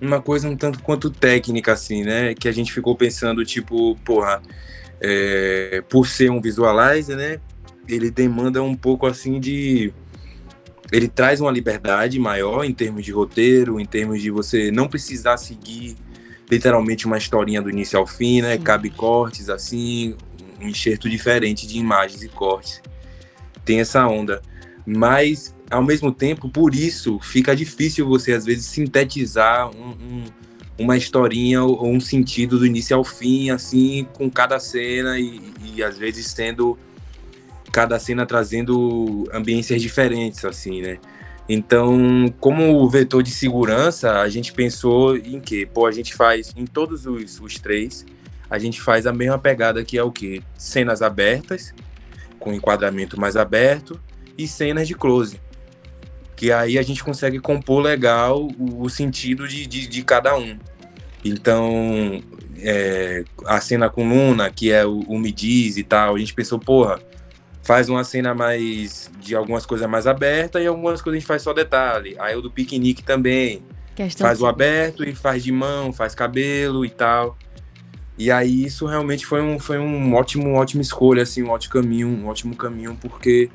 uma 0.00 0.20
coisa 0.20 0.48
um 0.48 0.56
tanto 0.56 0.82
quanto 0.82 1.08
técnica, 1.08 1.72
assim, 1.72 2.02
né? 2.02 2.34
Que 2.34 2.48
a 2.48 2.52
gente 2.52 2.72
ficou 2.72 2.96
pensando, 2.96 3.44
tipo, 3.44 3.94
porra, 4.04 4.42
é, 5.00 5.84
por 5.88 6.08
ser 6.08 6.30
um 6.30 6.40
visualizer, 6.40 7.16
né? 7.16 7.38
Ele 7.88 8.10
demanda 8.10 8.62
um 8.62 8.74
pouco, 8.74 9.06
assim, 9.06 9.38
de 9.38 9.92
ele 10.92 11.08
traz 11.08 11.40
uma 11.40 11.50
liberdade 11.50 12.18
maior 12.18 12.64
em 12.64 12.72
termos 12.72 13.04
de 13.04 13.10
roteiro, 13.10 13.80
em 13.80 13.86
termos 13.86 14.22
de 14.22 14.30
você 14.30 14.70
não 14.70 14.86
precisar 14.86 15.36
seguir 15.36 15.96
literalmente 16.50 17.06
uma 17.06 17.18
historinha 17.18 17.60
do 17.60 17.70
início 17.70 17.98
ao 17.98 18.06
fim, 18.06 18.42
né? 18.42 18.56
Sim. 18.56 18.62
Cabe 18.62 18.90
cortes 18.90 19.48
assim, 19.48 20.14
um 20.60 20.68
enxerto 20.68 21.08
diferente 21.08 21.66
de 21.66 21.78
imagens 21.78 22.22
e 22.22 22.28
cortes. 22.28 22.80
Tem 23.64 23.80
essa 23.80 24.06
onda. 24.06 24.42
Mas, 24.86 25.54
ao 25.70 25.82
mesmo 25.82 26.12
tempo, 26.12 26.48
por 26.48 26.74
isso, 26.74 27.18
fica 27.20 27.56
difícil 27.56 28.06
você, 28.06 28.32
às 28.32 28.44
vezes, 28.44 28.66
sintetizar 28.66 29.70
um, 29.74 29.90
um, 29.90 30.24
uma 30.78 30.96
historinha 30.96 31.62
ou 31.64 31.88
um 31.90 31.98
sentido 32.00 32.58
do 32.58 32.66
início 32.66 32.94
ao 32.94 33.02
fim, 33.02 33.50
assim, 33.50 34.06
com 34.12 34.30
cada 34.30 34.60
cena 34.60 35.18
e, 35.18 35.40
e 35.74 35.82
às 35.82 35.96
vezes 35.96 36.26
sendo 36.26 36.78
cada 37.74 37.98
cena 37.98 38.24
trazendo 38.24 39.28
ambiências 39.32 39.82
diferentes, 39.82 40.44
assim, 40.44 40.80
né? 40.80 40.96
Então, 41.48 42.32
como 42.38 42.88
vetor 42.88 43.20
de 43.20 43.32
segurança, 43.32 44.20
a 44.20 44.28
gente 44.28 44.52
pensou 44.52 45.16
em 45.16 45.40
que, 45.40 45.66
pô, 45.66 45.84
a 45.84 45.90
gente 45.90 46.14
faz 46.14 46.54
em 46.56 46.66
todos 46.66 47.04
os, 47.04 47.40
os 47.40 47.58
três, 47.58 48.06
a 48.48 48.60
gente 48.60 48.80
faz 48.80 49.08
a 49.08 49.12
mesma 49.12 49.40
pegada 49.40 49.82
que 49.82 49.98
é 49.98 50.02
o 50.04 50.12
que 50.12 50.40
cenas 50.56 51.02
abertas, 51.02 51.74
com 52.38 52.52
enquadramento 52.52 53.18
mais 53.20 53.36
aberto 53.36 54.00
e 54.38 54.46
cenas 54.46 54.86
de 54.86 54.94
close, 54.94 55.40
que 56.36 56.52
aí 56.52 56.78
a 56.78 56.82
gente 56.82 57.02
consegue 57.02 57.40
compor 57.40 57.82
legal 57.82 58.46
o, 58.56 58.82
o 58.84 58.88
sentido 58.88 59.48
de, 59.48 59.66
de, 59.66 59.88
de, 59.88 60.04
cada 60.04 60.36
um. 60.38 60.56
Então, 61.24 62.22
é, 62.58 63.24
a 63.44 63.60
cena 63.60 63.90
com 63.90 64.08
Luna, 64.08 64.48
que 64.48 64.70
é 64.70 64.86
o, 64.86 65.00
o 65.00 65.18
Me 65.18 65.32
Diz 65.32 65.76
e 65.76 65.82
tal, 65.82 66.14
a 66.14 66.18
gente 66.20 66.34
pensou, 66.34 66.60
porra, 66.60 67.00
faz 67.64 67.88
uma 67.88 68.04
cena 68.04 68.34
mais 68.34 69.10
de 69.18 69.34
algumas 69.34 69.64
coisas 69.64 69.88
mais 69.88 70.06
abertas 70.06 70.62
e 70.62 70.66
algumas 70.66 71.00
coisas 71.00 71.16
a 71.16 71.20
gente 71.20 71.26
faz 71.26 71.42
só 71.42 71.52
detalhe. 71.52 72.14
Aí 72.18 72.36
o 72.36 72.42
do 72.42 72.50
piquenique 72.50 73.02
também. 73.02 73.62
Questão 73.96 74.26
faz 74.26 74.40
o 74.42 74.46
aberto 74.46 75.02
e 75.02 75.14
faz 75.14 75.42
de 75.42 75.50
mão, 75.50 75.92
faz 75.92 76.14
cabelo 76.14 76.84
e 76.84 76.90
tal. 76.90 77.38
E 78.18 78.30
aí 78.30 78.64
isso 78.64 78.86
realmente 78.86 79.24
foi 79.24 79.40
um, 79.40 79.58
foi 79.58 79.78
um 79.78 80.14
ótimo, 80.14 80.52
ótima 80.54 80.82
escolha, 80.82 81.22
assim, 81.22 81.42
um 81.42 81.50
ótimo 81.50 81.72
caminho, 81.72 82.08
um 82.08 82.26
ótimo 82.26 82.54
caminho, 82.54 82.96
porque 83.00 83.50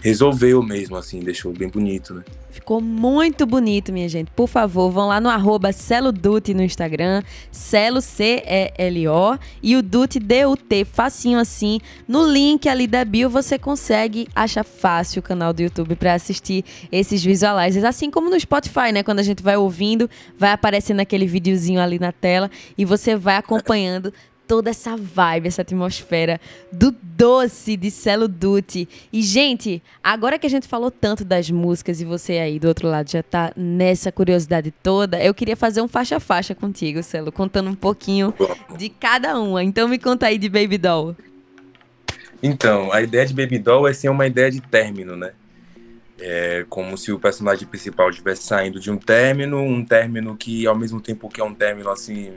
resolveu 0.00 0.62
mesmo, 0.62 0.96
assim, 0.96 1.20
deixou 1.20 1.52
bem 1.52 1.68
bonito, 1.68 2.14
né? 2.14 2.22
Ficou 2.50 2.80
muito 2.80 3.46
bonito, 3.46 3.92
minha 3.92 4.08
gente. 4.08 4.30
Por 4.32 4.48
favor, 4.48 4.90
vão 4.90 5.06
lá 5.06 5.20
no 5.20 5.28
arroba 5.28 5.72
Celodute 5.72 6.52
no 6.52 6.62
Instagram, 6.62 7.22
Celo 7.52 8.00
C-E-L-O 8.00 9.38
e 9.62 9.76
o 9.76 9.82
Dute 9.82 10.18
D-U-T, 10.18 10.84
facinho 10.84 11.38
assim. 11.38 11.80
No 12.08 12.26
link 12.26 12.68
ali 12.68 12.88
da 12.88 13.04
bio 13.04 13.30
você 13.30 13.58
consegue 13.58 14.26
achar 14.34 14.64
fácil 14.64 15.20
o 15.20 15.22
canal 15.22 15.52
do 15.52 15.62
YouTube 15.62 15.94
para 15.94 16.14
assistir 16.14 16.64
esses 16.90 17.22
visualizers, 17.22 17.84
assim 17.84 18.10
como 18.10 18.28
no 18.28 18.38
Spotify, 18.40 18.90
né? 18.92 19.02
Quando 19.04 19.20
a 19.20 19.24
gente 19.24 19.42
vai 19.42 19.56
ouvindo, 19.56 20.10
vai 20.36 20.50
aparecendo 20.50 21.00
aquele 21.00 21.26
videozinho 21.26 21.80
ali 21.80 21.98
na 21.98 22.10
tela 22.10 22.50
e 22.76 22.84
você 22.84 23.14
vai 23.14 23.36
acompanhando 23.36 24.12
toda 24.50 24.70
essa 24.70 24.96
vibe, 24.96 25.46
essa 25.46 25.62
atmosfera 25.62 26.40
do 26.72 26.90
doce 26.90 27.76
de 27.76 27.88
Celo 27.88 28.26
Dutti. 28.26 28.88
E, 29.12 29.22
gente, 29.22 29.80
agora 30.02 30.40
que 30.40 30.46
a 30.46 30.50
gente 30.50 30.66
falou 30.66 30.90
tanto 30.90 31.24
das 31.24 31.48
músicas 31.48 32.00
e 32.00 32.04
você 32.04 32.32
aí 32.32 32.58
do 32.58 32.66
outro 32.66 32.88
lado 32.88 33.08
já 33.08 33.22
tá 33.22 33.52
nessa 33.56 34.10
curiosidade 34.10 34.72
toda, 34.82 35.22
eu 35.22 35.32
queria 35.32 35.54
fazer 35.54 35.80
um 35.80 35.86
faixa-faixa 35.86 36.52
contigo, 36.52 37.00
Celo, 37.00 37.30
contando 37.30 37.70
um 37.70 37.76
pouquinho 37.76 38.34
de 38.76 38.88
cada 38.88 39.38
uma. 39.38 39.62
Então 39.62 39.86
me 39.86 40.00
conta 40.00 40.26
aí 40.26 40.36
de 40.36 40.48
Baby 40.48 40.78
Doll. 40.78 41.14
Então, 42.42 42.92
a 42.92 43.00
ideia 43.02 43.24
de 43.24 43.32
Baby 43.32 43.60
Doll 43.60 43.86
é 43.86 43.92
ser 43.92 44.08
uma 44.08 44.26
ideia 44.26 44.50
de 44.50 44.60
término, 44.60 45.14
né? 45.14 45.30
É 46.18 46.66
como 46.68 46.98
se 46.98 47.12
o 47.12 47.20
personagem 47.20 47.68
principal 47.68 48.10
estivesse 48.10 48.42
saindo 48.42 48.80
de 48.80 48.90
um 48.90 48.96
término, 48.96 49.60
um 49.60 49.84
término 49.84 50.36
que 50.36 50.66
ao 50.66 50.76
mesmo 50.76 51.00
tempo 51.00 51.28
que 51.28 51.40
é 51.40 51.44
um 51.44 51.54
término 51.54 51.88
assim 51.88 52.32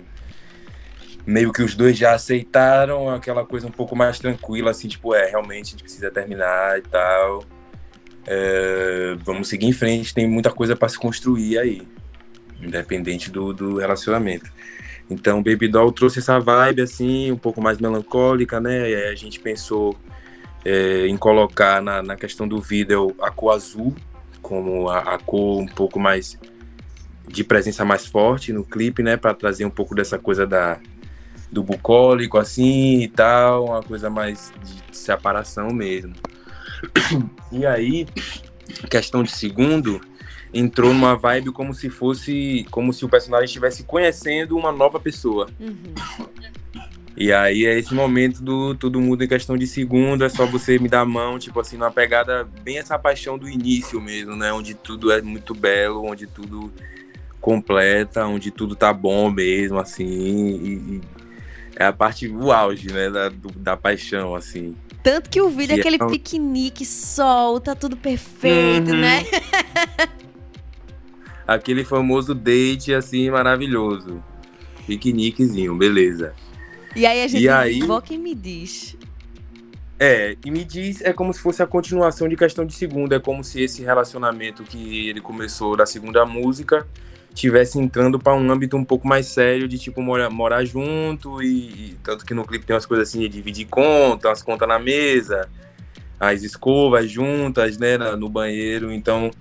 meio 1.25 1.51
que 1.51 1.61
os 1.61 1.75
dois 1.75 1.97
já 1.97 2.13
aceitaram 2.13 3.09
aquela 3.09 3.45
coisa 3.45 3.67
um 3.67 3.71
pouco 3.71 3.95
mais 3.95 4.19
tranquila, 4.19 4.71
assim, 4.71 4.87
tipo, 4.87 5.15
é, 5.15 5.29
realmente 5.29 5.67
a 5.67 5.71
gente 5.71 5.83
precisa 5.83 6.11
terminar 6.11 6.77
e 6.77 6.81
tal. 6.81 7.43
É, 8.25 9.15
vamos 9.23 9.47
seguir 9.47 9.67
em 9.67 9.73
frente, 9.73 10.13
tem 10.13 10.27
muita 10.27 10.51
coisa 10.51 10.75
para 10.75 10.89
se 10.89 10.97
construir 10.97 11.57
aí, 11.57 11.87
independente 12.61 13.29
do, 13.31 13.53
do 13.53 13.77
relacionamento. 13.77 14.51
Então, 15.09 15.43
Baby 15.43 15.67
Doll 15.67 15.91
trouxe 15.91 16.19
essa 16.19 16.39
vibe, 16.39 16.81
assim, 16.81 17.31
um 17.31 17.37
pouco 17.37 17.61
mais 17.61 17.77
melancólica, 17.77 18.59
né? 18.59 18.89
E 18.89 18.95
a 18.95 19.15
gente 19.15 19.39
pensou 19.39 19.97
é, 20.63 21.07
em 21.07 21.17
colocar 21.17 21.81
na, 21.81 22.01
na 22.01 22.15
questão 22.15 22.47
do 22.47 22.61
vídeo 22.61 23.15
a 23.21 23.29
cor 23.29 23.53
azul, 23.53 23.93
como 24.41 24.89
a, 24.89 24.99
a 24.99 25.17
cor 25.17 25.59
um 25.59 25.67
pouco 25.67 25.99
mais 25.99 26.39
de 27.27 27.43
presença 27.43 27.85
mais 27.85 28.05
forte 28.05 28.51
no 28.51 28.63
clipe, 28.63 29.01
né, 29.01 29.15
para 29.15 29.33
trazer 29.33 29.65
um 29.65 29.69
pouco 29.69 29.95
dessa 29.95 30.19
coisa 30.19 30.45
da, 30.45 30.79
do 31.53 31.63
bucólico, 31.63 32.37
assim 32.37 33.01
e 33.03 33.07
tal, 33.07 33.65
uma 33.65 33.83
coisa 33.83 34.09
mais 34.09 34.51
de 34.89 34.97
separação 34.97 35.69
mesmo. 35.69 36.13
E 37.51 37.65
aí, 37.65 38.07
questão 38.89 39.23
de 39.23 39.31
segundo, 39.31 40.01
entrou 40.53 40.93
numa 40.93 41.15
vibe 41.15 41.51
como 41.51 41.73
se 41.73 41.89
fosse, 41.89 42.65
como 42.71 42.91
se 42.91 43.05
o 43.05 43.09
personagem 43.09 43.45
estivesse 43.45 43.83
conhecendo 43.83 44.57
uma 44.57 44.71
nova 44.71 44.99
pessoa. 44.99 45.47
Uhum. 45.59 45.93
E 47.15 47.31
aí 47.31 47.65
é 47.65 47.77
esse 47.77 47.93
momento 47.93 48.41
do 48.41 48.73
tudo 48.73 48.99
muda 48.99 49.23
em 49.23 49.27
questão 49.27 49.55
de 49.55 49.67
segundo, 49.67 50.25
é 50.25 50.29
só 50.29 50.47
você 50.47 50.79
me 50.79 50.89
dar 50.89 51.01
a 51.01 51.05
mão, 51.05 51.37
tipo 51.37 51.59
assim, 51.59 51.77
numa 51.77 51.91
pegada 51.91 52.43
bem 52.63 52.79
essa 52.79 52.97
paixão 52.97 53.37
do 53.37 53.47
início 53.47 54.01
mesmo, 54.01 54.35
né? 54.35 54.51
Onde 54.51 54.73
tudo 54.73 55.11
é 55.11 55.21
muito 55.21 55.53
belo, 55.53 56.03
onde 56.03 56.25
tudo 56.25 56.73
completa, 57.39 58.25
onde 58.25 58.49
tudo 58.49 58.75
tá 58.75 58.91
bom 58.91 59.29
mesmo, 59.29 59.77
assim, 59.77 60.05
e, 60.05 61.01
é 61.75 61.85
a 61.85 61.93
parte, 61.93 62.27
o 62.27 62.51
auge, 62.51 62.91
né, 62.91 63.09
da, 63.09 63.29
do, 63.29 63.49
da 63.51 63.75
paixão, 63.75 64.35
assim. 64.35 64.75
Tanto 65.01 65.29
que 65.29 65.41
o 65.41 65.49
vídeo 65.49 65.75
é 65.75 65.79
aquele 65.79 65.97
é... 66.01 66.07
piquenique, 66.07 66.85
sol, 66.85 67.59
tá 67.59 67.75
tudo 67.75 67.97
perfeito, 67.97 68.91
uhum. 68.91 68.97
né? 68.97 69.23
aquele 71.47 71.83
famoso 71.83 72.33
date, 72.33 72.93
assim, 72.93 73.29
maravilhoso. 73.29 74.23
Piqueniquezinho, 74.87 75.75
beleza. 75.75 76.33
E 76.95 77.05
aí 77.05 77.23
a 77.23 77.27
gente 77.27 77.43
e 77.43 77.49
aí... 77.49 77.79
invoca 77.79 78.13
e 78.13 78.17
me 78.17 78.35
diz. 78.35 78.95
É, 79.99 80.35
e 80.43 80.51
me 80.51 80.63
diz, 80.63 81.01
é 81.01 81.13
como 81.13 81.33
se 81.33 81.39
fosse 81.39 81.63
a 81.63 81.67
continuação 81.67 82.27
de 82.27 82.35
questão 82.35 82.65
de 82.65 82.73
segunda, 82.73 83.15
é 83.15 83.19
como 83.19 83.43
se 83.43 83.61
esse 83.61 83.83
relacionamento 83.83 84.63
que 84.63 85.07
ele 85.07 85.21
começou 85.21 85.77
da 85.77 85.85
segunda 85.85 86.25
música 86.25 86.85
tivesse 87.33 87.79
entrando 87.79 88.19
para 88.19 88.35
um 88.35 88.51
âmbito 88.51 88.77
um 88.77 88.85
pouco 88.85 89.07
mais 89.07 89.25
sério 89.25 89.67
de 89.67 89.77
tipo 89.77 90.01
morar, 90.01 90.29
morar 90.29 90.63
junto 90.63 91.41
e, 91.41 91.91
e, 91.91 91.97
tanto 92.03 92.25
que 92.25 92.33
no 92.33 92.45
clipe 92.45 92.65
tem 92.65 92.75
umas 92.75 92.85
coisas 92.85 93.09
assim 93.09 93.19
de 93.19 93.29
dividir 93.29 93.67
conta, 93.67 94.31
as 94.31 94.43
contas 94.43 94.67
na 94.67 94.77
mesa, 94.77 95.49
as 96.19 96.43
escovas 96.43 97.09
juntas, 97.09 97.77
né, 97.77 97.97
no 97.97 98.29
banheiro. 98.29 98.91
Então 98.91 99.31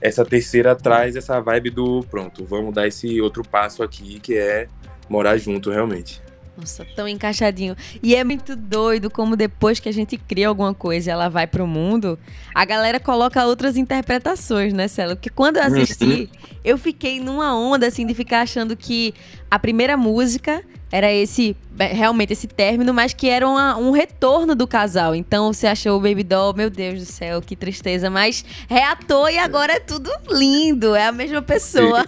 essa 0.00 0.24
terceira 0.24 0.74
traz 0.74 1.16
essa 1.16 1.40
vibe 1.40 1.70
do 1.70 2.04
pronto, 2.10 2.44
vamos 2.44 2.74
dar 2.74 2.86
esse 2.86 3.20
outro 3.20 3.42
passo 3.42 3.82
aqui 3.82 4.18
que 4.20 4.36
é 4.36 4.68
morar 5.08 5.36
junto 5.36 5.70
realmente. 5.70 6.22
Nossa, 6.56 6.84
tão 6.94 7.08
encaixadinho. 7.08 7.76
E 8.02 8.14
é 8.14 8.22
muito 8.22 8.54
doido 8.54 9.10
como 9.10 9.36
depois 9.36 9.80
que 9.80 9.88
a 9.88 9.92
gente 9.92 10.16
cria 10.16 10.48
alguma 10.48 10.74
coisa 10.74 11.10
e 11.10 11.12
ela 11.12 11.28
vai 11.28 11.46
pro 11.46 11.66
mundo, 11.66 12.18
a 12.54 12.64
galera 12.64 13.00
coloca 13.00 13.44
outras 13.46 13.76
interpretações, 13.76 14.72
né, 14.72 14.88
Celo? 14.88 15.16
Porque 15.16 15.30
quando 15.30 15.56
eu 15.56 15.62
assisti, 15.62 16.04
uhum. 16.04 16.28
eu 16.64 16.78
fiquei 16.78 17.20
numa 17.20 17.56
onda, 17.56 17.86
assim, 17.86 18.06
de 18.06 18.14
ficar 18.14 18.42
achando 18.42 18.76
que 18.76 19.14
a 19.50 19.58
primeira 19.58 19.96
música 19.96 20.62
era 20.92 21.12
esse, 21.12 21.56
é, 21.78 21.86
realmente 21.86 22.32
esse 22.32 22.48
término, 22.48 22.92
mas 22.92 23.14
que 23.14 23.28
era 23.28 23.48
uma, 23.48 23.76
um 23.76 23.92
retorno 23.92 24.54
do 24.54 24.66
casal. 24.66 25.14
Então 25.14 25.52
você 25.52 25.66
achou 25.66 25.96
o 25.96 26.00
Baby 26.00 26.24
Doll, 26.24 26.52
meu 26.54 26.68
Deus 26.68 26.98
do 26.98 27.06
céu, 27.06 27.40
que 27.40 27.54
tristeza, 27.54 28.10
mas 28.10 28.44
reatou 28.68 29.28
e 29.30 29.38
agora 29.38 29.74
é 29.74 29.80
tudo 29.80 30.10
lindo, 30.30 30.94
é 30.94 31.06
a 31.06 31.12
mesma 31.12 31.40
pessoa. 31.40 32.04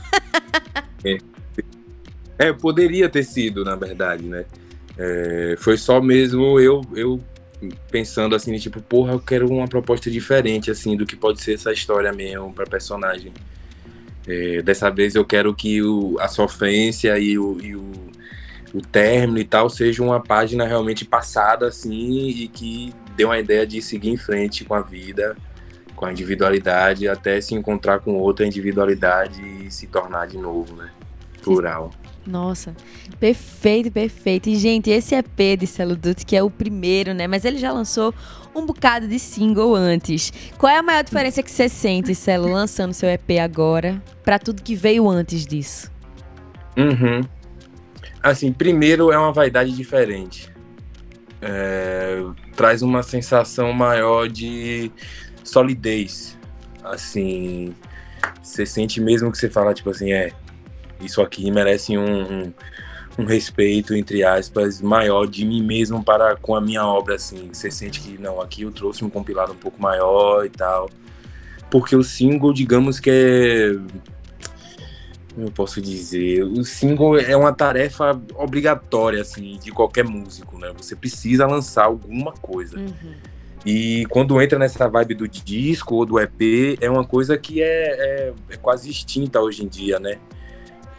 É. 1.05 1.19
É, 2.43 2.53
poderia 2.53 3.09
ter 3.09 3.23
sido, 3.23 3.65
na 3.65 3.77
verdade, 3.77 4.25
né? 4.25 4.45
É, 4.99 5.55
foi 5.59 5.77
só 5.77 6.01
mesmo 6.03 6.59
eu, 6.59 6.81
eu 6.93 7.21
pensando 7.89 8.35
assim, 8.35 8.57
tipo, 8.59 8.83
porra, 8.83 9.13
eu 9.13 9.21
quero 9.21 9.49
uma 9.49 9.69
proposta 9.69 10.11
diferente, 10.11 10.69
assim, 10.69 10.97
do 10.97 11.07
que 11.07 11.15
pode 11.15 11.41
ser 11.41 11.55
essa 11.55 11.73
história 11.73 12.13
mesmo 12.13 12.53
pra 12.53 12.67
personagem. 12.67 13.33
É, 14.27 14.61
dessa 14.61 14.91
vez 14.91 15.15
eu 15.15 15.25
quero 15.25 15.55
que 15.55 15.81
o, 15.83 16.17
a 16.19 16.27
sofrência 16.27 17.17
e 17.17 17.39
o, 17.39 17.61
e 17.61 17.77
o, 17.77 17.93
o 18.75 18.81
término 18.81 19.39
e 19.39 19.45
tal 19.45 19.71
seja 19.71 20.03
uma 20.03 20.21
página 20.21 20.67
realmente 20.67 21.05
passada, 21.05 21.69
assim, 21.69 22.29
e 22.29 22.49
que 22.49 22.93
dê 23.17 23.25
uma 23.25 23.39
ideia 23.39 23.65
de 23.65 23.81
seguir 23.81 24.11
em 24.11 24.17
frente 24.17 24.65
com 24.65 24.75
a 24.75 24.81
vida, 24.81 25.37
com 25.95 26.07
a 26.07 26.11
individualidade, 26.11 27.07
até 27.07 27.41
se 27.41 27.55
encontrar 27.55 28.01
com 28.01 28.15
outra 28.15 28.45
individualidade 28.45 29.41
e 29.65 29.71
se 29.71 29.87
tornar 29.87 30.27
de 30.27 30.39
novo, 30.39 30.75
né? 30.75 30.91
Plural. 31.41 31.93
Nossa, 32.27 32.75
perfeito, 33.19 33.91
perfeito. 33.91 34.49
E, 34.49 34.57
gente, 34.57 34.91
esse 34.91 35.15
EP 35.15 35.59
de 35.59 35.67
Celo 35.67 35.97
Dutti, 35.97 36.25
que 36.25 36.37
é 36.37 36.43
o 36.43 36.51
primeiro, 36.51 37.13
né? 37.13 37.27
Mas 37.27 37.45
ele 37.45 37.59
já 37.59 37.73
lançou 37.73 38.15
um 38.55 38.65
bocado 38.65 39.09
de 39.09 39.19
single 39.19 39.75
antes. 39.75 40.33
Qual 40.57 40.71
é 40.71 40.79
a 40.79 40.83
maior 40.83 41.03
diferença 41.03 41.43
que 41.43 41.51
você 41.51 41.69
sente, 41.69 42.15
Celo, 42.15 42.51
lançando 42.51 42.93
seu 42.93 43.09
EP 43.09 43.39
agora, 43.43 44.01
para 44.25 44.39
tudo 44.39 44.63
que 44.63 44.75
veio 44.75 45.09
antes 45.09 45.45
disso? 45.45 45.91
Uhum. 46.77 47.23
Assim, 48.23 48.53
primeiro 48.53 49.11
é 49.11 49.19
uma 49.19 49.33
vaidade 49.33 49.73
diferente. 49.73 50.49
É, 51.41 52.23
traz 52.55 52.83
uma 52.83 53.03
sensação 53.03 53.73
maior 53.73 54.29
de 54.29 54.93
solidez. 55.43 56.39
Assim, 56.85 57.75
você 58.41 58.65
sente 58.65 59.01
mesmo 59.01 59.31
que 59.33 59.39
você 59.39 59.51
fala, 59.51 59.75
tipo 59.75 59.91
assim, 59.91 60.13
é, 60.13 60.33
isso 61.05 61.21
aqui 61.21 61.51
merece 61.51 61.97
um, 61.97 62.23
um, 62.23 62.53
um, 63.19 63.25
respeito, 63.25 63.95
entre 63.95 64.25
aspas, 64.25 64.81
maior 64.81 65.27
de 65.27 65.45
mim 65.45 65.63
mesmo 65.63 66.03
para 66.03 66.37
com 66.37 66.55
a 66.55 66.61
minha 66.61 66.85
obra, 66.87 67.17
assim. 67.17 67.51
Você 67.53 67.71
sente 67.71 68.01
que, 68.01 68.19
não, 68.19 68.41
aqui 68.41 68.63
eu 68.63 68.73
trouxe 68.73 69.05
um 69.05 69.11
compilado 69.11 69.53
um 69.53 69.57
pouco 69.57 69.81
maior 69.81 70.45
e 70.45 70.51
tal. 70.51 70.91
Porque 71.71 71.97
o 71.97 72.03
single, 72.03 72.53
digamos 72.53 73.01
que 73.01 73.11
é 73.11 73.77
eu 75.37 75.51
posso 75.51 75.81
dizer, 75.81 76.45
o 76.45 76.63
single 76.65 77.19
é 77.19 77.35
uma 77.37 77.53
tarefa 77.53 78.21
obrigatória 78.35 79.23
assim 79.23 79.59
de 79.59 79.71
qualquer 79.71 80.05
músico, 80.05 80.59
né? 80.59 80.73
Você 80.77 80.95
precisa 80.95 81.47
lançar 81.47 81.85
alguma 81.87 82.33
coisa. 82.33 82.79
Uhum. 82.79 83.15
E 83.65 84.05
quando 84.11 84.41
entra 84.43 84.59
nessa 84.59 84.89
vibe 84.89 85.15
do 85.15 85.29
disco 85.29 85.95
ou 85.95 86.05
do 86.05 86.19
EP, 86.19 86.77
é 86.81 86.91
uma 86.91 87.05
coisa 87.05 87.39
que 87.39 87.63
é, 87.63 87.67
é, 87.67 88.33
é 88.51 88.57
quase 88.57 88.91
extinta 88.91 89.41
hoje 89.41 89.65
em 89.65 89.69
dia, 89.69 89.99
né? 89.99 90.19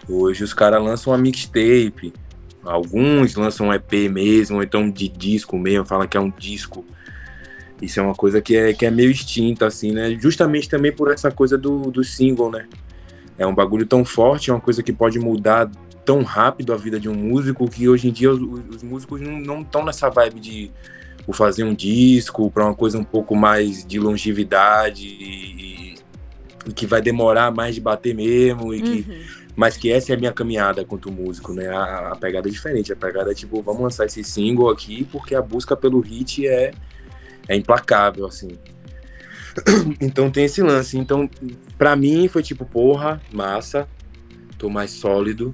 Hoje 0.08 0.44
os 0.44 0.54
caras 0.54 0.84
lançam 0.84 1.14
uma 1.14 1.20
mixtape, 1.20 2.14
alguns 2.64 3.36
lançam 3.36 3.68
um 3.68 3.74
EP 3.74 4.10
mesmo, 4.12 4.58
ou 4.58 4.64
então 4.64 4.90
de 4.90 5.08
disco 5.08 5.58
mesmo, 5.58 5.86
falam 5.86 6.08
que 6.08 6.18
é 6.18 6.20
um 6.20 6.30
disco. 6.30 6.86
Isso 7.82 8.00
é 8.00 8.04
uma 8.04 8.16
coisa 8.16 8.42
que 8.42 8.56
é, 8.56 8.74
que 8.74 8.86
é 8.86 8.92
meio 8.92 9.12
extinta, 9.12 9.68
assim, 9.68 9.92
né? 9.92 10.16
Justamente 10.20 10.70
também 10.70 10.92
por 10.92 11.12
essa 11.12 11.32
coisa 11.32 11.58
do, 11.58 11.92
do 11.92 12.04
single, 12.04 12.50
né? 12.50 12.68
É 13.38 13.46
um 13.46 13.54
bagulho 13.54 13.86
tão 13.86 14.06
forte, 14.06 14.50
é 14.50 14.54
uma 14.54 14.62
coisa 14.62 14.82
que 14.84 14.94
pode 14.94 15.20
mudar 15.20 15.70
tão 16.06 16.22
rápido 16.22 16.74
a 16.74 16.78
vida 16.78 17.00
de 17.00 17.10
um 17.10 17.16
músico 17.16 17.70
que 17.70 17.88
hoje 17.88 18.10
em 18.10 18.12
dia 18.12 18.32
os, 18.32 18.40
os 18.76 18.84
músicos 18.84 19.22
não 19.22 19.62
estão 19.62 19.84
nessa 19.84 20.10
vibe 20.10 20.40
de 20.40 20.72
por 21.26 21.36
fazer 21.36 21.64
um 21.64 21.74
disco 21.74 22.52
para 22.52 22.66
uma 22.66 22.76
coisa 22.76 22.98
um 22.98 23.04
pouco 23.04 23.36
mais 23.36 23.86
de 23.86 24.00
longevidade 24.00 25.08
e, 25.08 25.96
e, 26.68 26.74
que 26.74 26.86
vai 26.86 27.02
demorar 27.02 27.52
mais 27.52 27.76
de 27.76 27.82
bater 27.82 28.14
mesmo 28.14 28.74
e 28.74 28.82
que 28.82 29.10
uhum. 29.10 29.43
Mas 29.56 29.78
que 29.78 29.92
essa 29.92 30.12
é 30.12 30.16
a 30.16 30.20
minha 30.20 30.32
caminhada 30.32 30.84
quanto 30.84 31.12
músico, 31.12 31.54
né? 31.54 31.68
A, 31.70 32.10
a, 32.10 32.16
pegada 32.16 32.48
é 32.48 32.52
diferente, 32.52 32.92
a 32.92 32.96
pegada 32.96 33.32
é 33.32 33.36
tipo, 33.36 33.62
vamos 33.62 33.82
lançar 33.82 34.06
esse 34.06 34.24
single 34.24 34.70
aqui 34.70 35.08
porque 35.12 35.36
a 35.36 35.42
busca 35.42 35.76
pelo 35.76 36.00
hit 36.00 36.48
é 36.48 36.72
é 37.48 37.56
implacável 37.56 38.26
assim. 38.26 38.58
então 40.02 40.32
tem 40.32 40.46
esse 40.46 40.62
lance. 40.62 40.98
Então, 40.98 41.30
para 41.78 41.96
mim 41.96 42.28
foi 42.28 42.42
tipo, 42.42 42.66
porra, 42.66 43.22
massa, 43.32 43.88
tô 44.58 44.70
mais 44.70 44.92
sólido. 44.92 45.54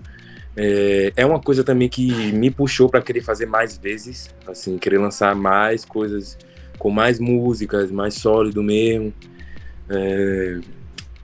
É, 0.56 1.14
é 1.16 1.26
uma 1.26 1.40
coisa 1.40 1.64
também 1.64 1.88
que 1.88 2.32
me 2.32 2.50
puxou 2.52 2.90
para 2.90 3.02
querer 3.02 3.22
fazer 3.22 3.46
mais 3.46 3.78
vezes, 3.78 4.34
assim, 4.48 4.78
querer 4.78 4.98
lançar 4.98 5.36
mais 5.36 5.86
coisas 5.86 6.38
com 6.78 6.90
mais 6.90 7.20
músicas, 7.20 7.92
mais 7.92 8.16
sólido 8.16 8.64
mesmo. 8.64 9.14
É, 9.90 10.60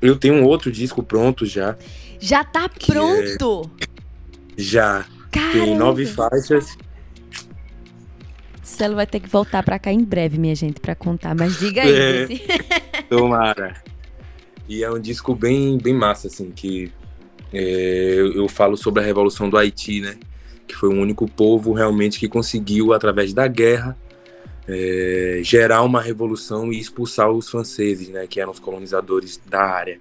eu 0.02 0.16
tenho 0.16 0.36
um 0.36 0.44
outro 0.44 0.72
disco 0.72 1.02
pronto 1.02 1.46
já. 1.46 1.78
Já 2.20 2.44
tá 2.44 2.66
é 2.66 2.86
pronto? 2.86 3.72
É, 3.80 3.86
já. 4.58 5.06
Caramba. 5.32 5.54
Tem 5.54 5.76
nove 5.76 6.06
faixas. 6.06 6.78
Celo 8.64 8.96
vai 8.96 9.06
ter 9.06 9.20
que 9.20 9.30
voltar 9.30 9.64
para 9.64 9.78
cá 9.78 9.92
em 9.92 10.04
breve, 10.04 10.38
minha 10.38 10.56
gente, 10.56 10.80
para 10.80 10.96
contar. 10.96 11.36
Mas 11.36 11.60
diga 11.60 11.82
aí. 11.82 12.42
É, 12.96 13.02
tomara. 13.10 13.84
E 14.68 14.84
é 14.84 14.92
um 14.92 15.00
disco 15.00 15.36
bem, 15.36 15.78
bem 15.78 15.94
massa, 15.94 16.28
assim, 16.28 16.50
que 16.50 16.92
é, 17.54 18.16
eu, 18.18 18.34
eu, 18.34 18.48
falo 18.50 18.76
sobre 18.76 19.04
a 19.04 19.06
Revolução 19.06 19.50
do 19.50 19.58
Haiti, 19.58 20.02
né? 20.02 20.18
Que 20.68 20.76
foi 20.76 20.90
o 20.90 21.00
único 21.00 21.30
povo 21.30 21.72
realmente 21.74 22.20
que 22.20 22.28
conseguiu, 22.28 22.92
através 22.92 23.34
da 23.34 23.48
guerra, 23.48 23.96
é, 24.68 25.40
gerar 25.44 25.84
uma 25.84 26.02
revolução 26.02 26.74
e 26.74 26.80
expulsar 26.80 27.30
os 27.30 27.50
franceses, 27.50 28.10
né? 28.10 28.26
Que 28.26 28.42
eram 28.42 28.52
os 28.52 28.60
colonizadores 28.60 29.40
da 29.46 29.62
área. 29.62 30.00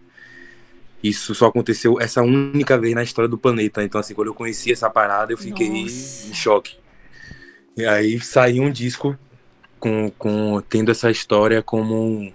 Isso 1.05 1.35
só 1.35 1.49
aconteceu 1.49 2.01
essa 2.01 2.23
única 2.23 2.79
vez 2.79 2.95
na 2.95 3.03
história 3.03 3.29
do 3.29 3.37
planeta. 3.37 3.85
Então, 3.85 4.01
assim, 4.01 4.15
quando 4.15 4.29
eu 4.29 4.35
conheci 4.35 4.73
essa 4.73 4.89
parada, 4.89 5.35
eu 5.35 5.37
fiquei 5.37 5.69
Nossa. 5.69 6.31
em 6.31 6.33
choque. 6.33 6.79
E 7.77 7.85
aí 7.85 8.19
saiu 8.21 8.63
um 8.63 8.73
disco 8.73 9.15
com, 9.79 10.11
com 10.17 10.63
tendo 10.67 10.91
essa 10.91 11.11
história 11.11 11.63
como 11.63 12.33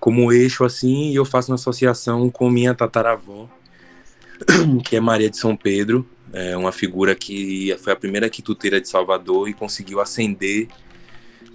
como 0.00 0.32
eixo 0.32 0.64
assim, 0.64 1.10
e 1.10 1.16
eu 1.16 1.24
faço 1.24 1.50
uma 1.50 1.56
associação 1.56 2.30
com 2.30 2.48
minha 2.48 2.72
tataravó, 2.72 3.48
que 4.84 4.94
é 4.94 5.00
Maria 5.00 5.28
de 5.28 5.36
São 5.36 5.56
Pedro, 5.56 6.08
é 6.32 6.56
uma 6.56 6.70
figura 6.70 7.16
que 7.16 7.76
foi 7.82 7.92
a 7.92 7.96
primeira 7.96 8.30
quituteira 8.30 8.80
de 8.80 8.88
Salvador 8.88 9.48
e 9.48 9.52
conseguiu 9.52 10.00
ascender 10.00 10.68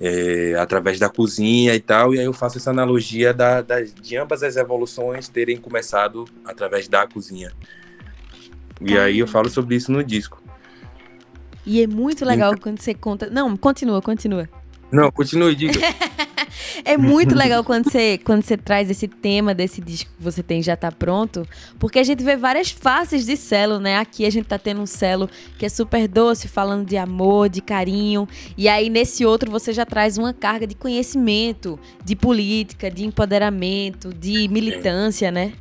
é, 0.05 0.55
através 0.59 0.99
da 0.99 1.07
cozinha 1.07 1.73
e 1.73 1.79
tal, 1.79 2.13
e 2.13 2.19
aí 2.19 2.25
eu 2.25 2.33
faço 2.33 2.57
essa 2.57 2.71
analogia 2.71 3.33
da, 3.33 3.61
da, 3.61 3.79
de 3.79 4.17
ambas 4.17 4.43
as 4.43 4.57
evoluções 4.57 5.29
terem 5.29 5.55
começado 5.55 6.25
através 6.43 6.89
da 6.89 7.07
cozinha. 7.07 7.53
E 8.81 8.97
aí 8.97 9.19
eu 9.19 9.27
falo 9.27 9.49
sobre 9.49 9.77
isso 9.77 9.93
no 9.93 10.03
disco. 10.03 10.43
E 11.65 11.81
é 11.81 11.87
muito 11.87 12.25
legal 12.25 12.51
então... 12.51 12.63
quando 12.63 12.81
você 12.81 12.93
conta. 12.93 13.29
Não, 13.29 13.55
continua, 13.55 14.01
continua. 14.01 14.49
Não, 14.91 15.09
continue, 15.09 15.55
diga. 15.55 15.79
é 16.83 16.95
muito 16.97 17.35
legal 17.35 17.63
quando 17.63 17.89
você, 17.89 18.17
quando 18.17 18.43
você 18.43 18.57
traz 18.57 18.89
esse 18.89 19.07
tema 19.07 19.53
desse 19.53 19.81
disco 19.81 20.11
que 20.17 20.23
você 20.23 20.41
tem 20.41 20.61
já 20.61 20.75
tá 20.75 20.91
pronto, 20.91 21.47
porque 21.79 21.99
a 21.99 22.03
gente 22.03 22.23
vê 22.23 22.35
várias 22.35 22.71
faces 22.71 23.25
de 23.25 23.35
Celo, 23.37 23.79
né? 23.79 23.97
Aqui 23.97 24.25
a 24.25 24.29
gente 24.29 24.45
tá 24.45 24.57
tendo 24.57 24.81
um 24.81 24.85
Celo 24.85 25.29
que 25.57 25.65
é 25.65 25.69
super 25.69 26.07
doce, 26.07 26.47
falando 26.47 26.85
de 26.85 26.97
amor, 26.97 27.49
de 27.49 27.61
carinho, 27.61 28.27
e 28.57 28.67
aí 28.67 28.89
nesse 28.89 29.25
outro 29.25 29.51
você 29.51 29.73
já 29.73 29.85
traz 29.85 30.17
uma 30.17 30.33
carga 30.33 30.67
de 30.67 30.75
conhecimento, 30.75 31.79
de 32.03 32.15
política, 32.15 32.89
de 32.89 33.05
empoderamento, 33.05 34.13
de 34.13 34.47
militância, 34.47 35.31
né? 35.31 35.53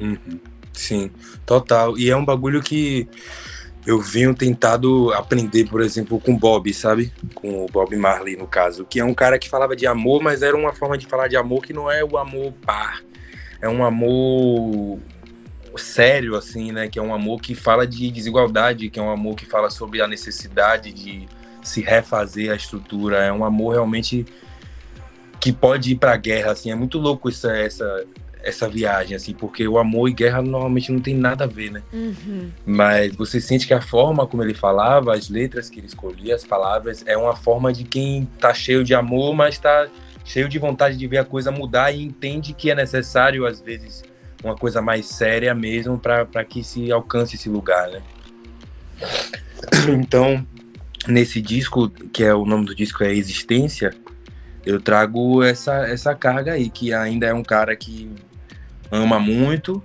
Uhum. 0.00 0.40
Sim, 0.72 1.10
total. 1.44 1.98
E 1.98 2.10
é 2.10 2.16
um 2.16 2.24
bagulho 2.24 2.62
que 2.62 3.06
eu 3.86 4.00
venho 4.00 4.34
tentado 4.34 5.12
aprender, 5.12 5.68
por 5.68 5.80
exemplo, 5.80 6.20
com 6.20 6.36
Bob, 6.36 6.72
sabe? 6.72 7.12
Com 7.34 7.64
o 7.64 7.66
Bob 7.66 7.94
Marley, 7.96 8.36
no 8.36 8.46
caso, 8.46 8.84
que 8.84 9.00
é 9.00 9.04
um 9.04 9.14
cara 9.14 9.38
que 9.38 9.48
falava 9.48 9.74
de 9.74 9.86
amor, 9.86 10.22
mas 10.22 10.42
era 10.42 10.56
uma 10.56 10.72
forma 10.72 10.96
de 10.96 11.06
falar 11.06 11.28
de 11.28 11.36
amor 11.36 11.62
que 11.62 11.72
não 11.72 11.90
é 11.90 12.04
o 12.04 12.16
amor 12.16 12.52
par, 12.64 13.02
é 13.60 13.68
um 13.68 13.84
amor 13.84 15.00
sério, 15.76 16.36
assim, 16.36 16.70
né? 16.70 16.88
Que 16.88 16.98
é 16.98 17.02
um 17.02 17.14
amor 17.14 17.40
que 17.40 17.54
fala 17.54 17.86
de 17.86 18.10
desigualdade, 18.10 18.90
que 18.90 19.00
é 19.00 19.02
um 19.02 19.10
amor 19.10 19.34
que 19.34 19.46
fala 19.46 19.70
sobre 19.70 20.00
a 20.00 20.06
necessidade 20.06 20.92
de 20.92 21.26
se 21.62 21.80
refazer 21.80 22.52
a 22.52 22.56
estrutura, 22.56 23.18
é 23.18 23.32
um 23.32 23.44
amor 23.44 23.74
realmente 23.74 24.26
que 25.40 25.52
pode 25.52 25.92
ir 25.92 25.96
para 25.96 26.12
a 26.12 26.16
guerra, 26.16 26.52
assim, 26.52 26.70
é 26.70 26.74
muito 26.74 26.98
louco 26.98 27.28
essa, 27.28 27.56
essa 27.56 28.04
essa 28.42 28.68
viagem, 28.68 29.16
assim, 29.16 29.32
porque 29.32 29.66
o 29.66 29.78
amor 29.78 30.08
e 30.08 30.12
guerra 30.12 30.42
normalmente 30.42 30.90
não 30.90 31.00
tem 31.00 31.14
nada 31.14 31.44
a 31.44 31.46
ver, 31.46 31.70
né? 31.70 31.82
Uhum. 31.92 32.50
Mas 32.66 33.14
você 33.14 33.40
sente 33.40 33.66
que 33.66 33.74
a 33.74 33.80
forma 33.80 34.26
como 34.26 34.42
ele 34.42 34.54
falava, 34.54 35.14
as 35.14 35.28
letras 35.28 35.70
que 35.70 35.78
ele 35.78 35.86
escolhia, 35.86 36.34
as 36.34 36.44
palavras, 36.44 37.04
é 37.06 37.16
uma 37.16 37.36
forma 37.36 37.72
de 37.72 37.84
quem 37.84 38.28
tá 38.38 38.52
cheio 38.52 38.82
de 38.82 38.94
amor, 38.94 39.34
mas 39.34 39.58
tá 39.58 39.88
cheio 40.24 40.48
de 40.48 40.58
vontade 40.58 40.96
de 40.96 41.06
ver 41.06 41.18
a 41.18 41.24
coisa 41.24 41.50
mudar 41.50 41.92
e 41.92 42.02
entende 42.02 42.52
que 42.52 42.70
é 42.70 42.74
necessário, 42.74 43.46
às 43.46 43.60
vezes, 43.60 44.02
uma 44.42 44.56
coisa 44.56 44.82
mais 44.82 45.06
séria 45.06 45.54
mesmo 45.54 45.98
para 45.98 46.44
que 46.44 46.64
se 46.64 46.90
alcance 46.90 47.36
esse 47.36 47.48
lugar, 47.48 47.88
né? 47.90 48.02
Então, 49.88 50.44
nesse 51.06 51.40
disco, 51.40 51.88
que 51.88 52.22
é 52.22 52.34
o 52.34 52.44
nome 52.44 52.66
do 52.66 52.74
disco 52.74 53.02
é 53.02 53.12
Existência, 53.12 53.92
eu 54.64 54.80
trago 54.80 55.42
essa, 55.42 55.88
essa 55.88 56.14
carga 56.14 56.52
aí, 56.52 56.70
que 56.70 56.92
ainda 56.92 57.26
é 57.26 57.34
um 57.34 57.42
cara 57.42 57.74
que 57.74 58.10
ama 58.92 59.18
muito, 59.18 59.82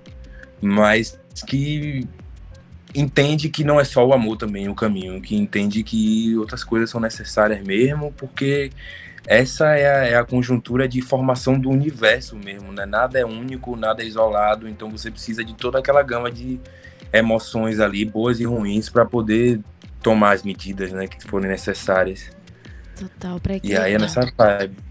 mas 0.61 1.17
que 1.47 2.05
entende 2.93 3.49
que 3.49 3.63
não 3.63 3.79
é 3.79 3.85
só 3.85 4.05
o 4.05 4.13
amor 4.13 4.35
também 4.35 4.67
o 4.67 4.75
caminho, 4.75 5.21
que 5.21 5.35
entende 5.35 5.81
que 5.81 6.35
outras 6.37 6.63
coisas 6.63 6.89
são 6.89 6.99
necessárias 6.99 7.65
mesmo, 7.65 8.11
porque 8.17 8.69
essa 9.25 9.75
é 9.75 9.85
a, 9.85 10.05
é 10.07 10.15
a, 10.15 10.25
conjuntura 10.25 10.87
de 10.87 11.01
formação 11.01 11.57
do 11.57 11.69
universo 11.69 12.35
mesmo, 12.35 12.71
né? 12.71 12.85
Nada 12.85 13.17
é 13.17 13.25
único, 13.25 13.75
nada 13.75 14.03
é 14.03 14.05
isolado, 14.05 14.67
então 14.67 14.89
você 14.89 15.09
precisa 15.09 15.43
de 15.43 15.53
toda 15.53 15.79
aquela 15.79 16.01
gama 16.03 16.29
de 16.29 16.59
emoções 17.13 17.79
ali, 17.79 18.03
boas 18.03 18.39
e 18.39 18.45
ruins, 18.45 18.89
para 18.89 19.05
poder 19.05 19.61
tomar 20.01 20.33
as 20.33 20.43
medidas, 20.43 20.91
né, 20.91 21.07
que 21.07 21.21
forem 21.25 21.49
necessárias. 21.49 22.29
Total, 22.97 23.39
para 23.39 23.59
E 23.63 23.75
aí 23.75 23.93
é 23.93 23.99
nessa 23.99 24.21
vibe 24.21 24.86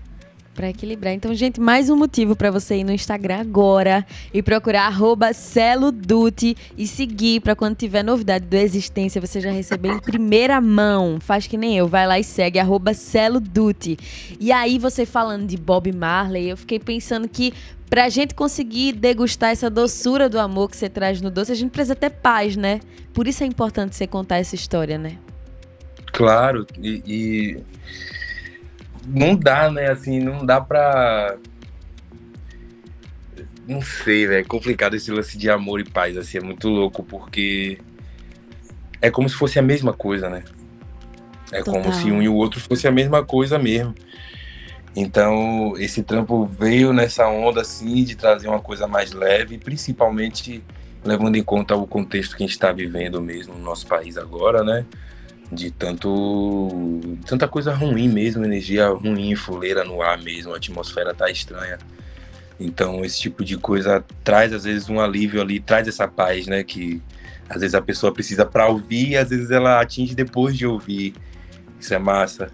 para 0.56 0.70
equilibrar. 0.70 1.12
Então, 1.12 1.34
gente, 1.34 1.60
mais 1.60 1.90
um 1.90 1.96
motivo 1.96 2.34
para 2.34 2.50
você 2.50 2.76
ir 2.76 2.84
no 2.84 2.92
Instagram 2.92 3.36
agora 3.36 4.04
e 4.32 4.42
procurar 4.42 4.90
@celoduti 5.34 6.56
e 6.76 6.86
seguir 6.86 7.40
para 7.40 7.54
quando 7.54 7.76
tiver 7.76 8.02
novidade 8.02 8.46
do 8.46 8.54
Existência 8.54 9.20
você 9.20 9.38
já 9.38 9.50
receber 9.50 9.90
em 9.90 9.98
primeira 10.00 10.58
mão. 10.60 11.18
Faz 11.20 11.46
que 11.46 11.58
nem 11.58 11.76
eu, 11.76 11.86
vai 11.86 12.06
lá 12.06 12.18
e 12.18 12.24
segue 12.24 12.58
@celoduti. 12.94 13.98
E 14.40 14.50
aí 14.50 14.78
você 14.78 15.04
falando 15.04 15.46
de 15.46 15.58
Bob 15.58 15.92
Marley, 15.92 16.48
eu 16.48 16.56
fiquei 16.56 16.80
pensando 16.80 17.28
que 17.28 17.52
Pra 17.88 18.08
gente 18.08 18.34
conseguir 18.34 18.94
degustar 18.94 19.50
essa 19.50 19.70
doçura 19.70 20.28
do 20.28 20.40
amor 20.40 20.68
que 20.68 20.76
você 20.76 20.88
traz 20.88 21.20
no 21.20 21.30
doce, 21.30 21.52
a 21.52 21.54
gente 21.54 21.70
precisa 21.70 21.94
ter 21.94 22.10
paz, 22.10 22.56
né? 22.56 22.80
Por 23.14 23.28
isso 23.28 23.44
é 23.44 23.46
importante 23.46 23.94
você 23.94 24.08
contar 24.08 24.38
essa 24.38 24.56
história, 24.56 24.98
né? 24.98 25.16
Claro, 26.12 26.66
e, 26.82 27.02
e 27.06 27.58
não 29.06 29.36
dá, 29.36 29.70
né? 29.70 29.90
Assim, 29.90 30.18
não 30.18 30.44
dá 30.44 30.60
pra. 30.60 31.36
não 33.66 33.80
sei, 33.80 34.26
velho. 34.26 34.40
É 34.40 34.44
complicado 34.44 34.94
esse 34.94 35.10
lance 35.10 35.36
de 35.38 35.50
amor 35.50 35.80
e 35.80 35.84
paz, 35.84 36.16
assim, 36.16 36.38
é 36.38 36.40
muito 36.40 36.68
louco, 36.68 37.02
porque 37.02 37.78
é 39.00 39.10
como 39.10 39.28
se 39.28 39.34
fosse 39.34 39.58
a 39.58 39.62
mesma 39.62 39.92
coisa, 39.92 40.28
né? 40.28 40.44
É 41.52 41.62
Total. 41.62 41.82
como 41.82 41.94
se 41.94 42.10
um 42.10 42.20
e 42.20 42.28
o 42.28 42.34
outro 42.34 42.60
fosse 42.60 42.88
a 42.88 42.90
mesma 42.90 43.24
coisa 43.24 43.58
mesmo. 43.58 43.94
Então, 44.94 45.74
esse 45.76 46.02
trampo 46.02 46.46
veio 46.46 46.92
nessa 46.92 47.28
onda, 47.28 47.60
assim, 47.60 48.02
de 48.02 48.16
trazer 48.16 48.48
uma 48.48 48.60
coisa 48.60 48.86
mais 48.86 49.12
leve, 49.12 49.58
principalmente 49.58 50.64
levando 51.04 51.36
em 51.36 51.42
conta 51.42 51.76
o 51.76 51.86
contexto 51.86 52.36
que 52.36 52.42
a 52.42 52.46
gente 52.46 52.54
está 52.54 52.72
vivendo 52.72 53.20
mesmo 53.20 53.54
no 53.54 53.62
nosso 53.62 53.86
país 53.86 54.16
agora, 54.16 54.64
né? 54.64 54.84
De 55.50 55.70
tanto 55.70 57.18
tanta 57.24 57.46
coisa 57.46 57.72
ruim 57.72 58.08
mesmo, 58.08 58.44
energia 58.44 58.88
ruim, 58.88 59.34
fuleira 59.36 59.84
no 59.84 60.02
ar 60.02 60.20
mesmo, 60.20 60.52
a 60.52 60.56
atmosfera 60.56 61.14
tá 61.14 61.30
estranha. 61.30 61.78
Então, 62.58 63.04
esse 63.04 63.20
tipo 63.20 63.44
de 63.44 63.56
coisa 63.56 64.04
traz 64.24 64.52
às 64.52 64.64
vezes 64.64 64.88
um 64.88 65.00
alívio 65.00 65.40
ali, 65.40 65.60
traz 65.60 65.86
essa 65.86 66.08
paz, 66.08 66.46
né, 66.46 66.64
que 66.64 67.02
às 67.48 67.60
vezes 67.60 67.74
a 67.74 67.82
pessoa 67.82 68.12
precisa 68.12 68.44
para 68.44 68.66
ouvir 68.66 69.10
e 69.10 69.16
às 69.16 69.28
vezes 69.28 69.50
ela 69.50 69.80
atinge 69.80 70.14
depois 70.14 70.56
de 70.56 70.66
ouvir. 70.66 71.14
Isso 71.78 71.94
é 71.94 71.98
massa. 71.98 72.50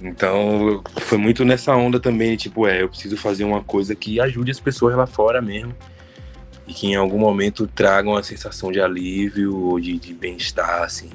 Então, 0.00 0.82
foi 1.00 1.18
muito 1.18 1.44
nessa 1.44 1.74
onda 1.74 2.00
também, 2.00 2.36
tipo, 2.36 2.66
é, 2.66 2.82
eu 2.82 2.88
preciso 2.88 3.16
fazer 3.16 3.44
uma 3.44 3.62
coisa 3.62 3.94
que 3.94 4.18
ajude 4.18 4.50
as 4.50 4.60
pessoas 4.60 4.96
lá 4.96 5.06
fora 5.06 5.42
mesmo. 5.42 5.74
E 6.66 6.72
que 6.72 6.86
em 6.86 6.94
algum 6.94 7.18
momento 7.18 7.66
tragam 7.66 8.12
uma 8.12 8.22
sensação 8.22 8.72
de 8.72 8.80
alívio 8.80 9.54
ou 9.56 9.78
de, 9.78 9.98
de 9.98 10.14
bem-estar, 10.14 10.82
assim. 10.82 11.10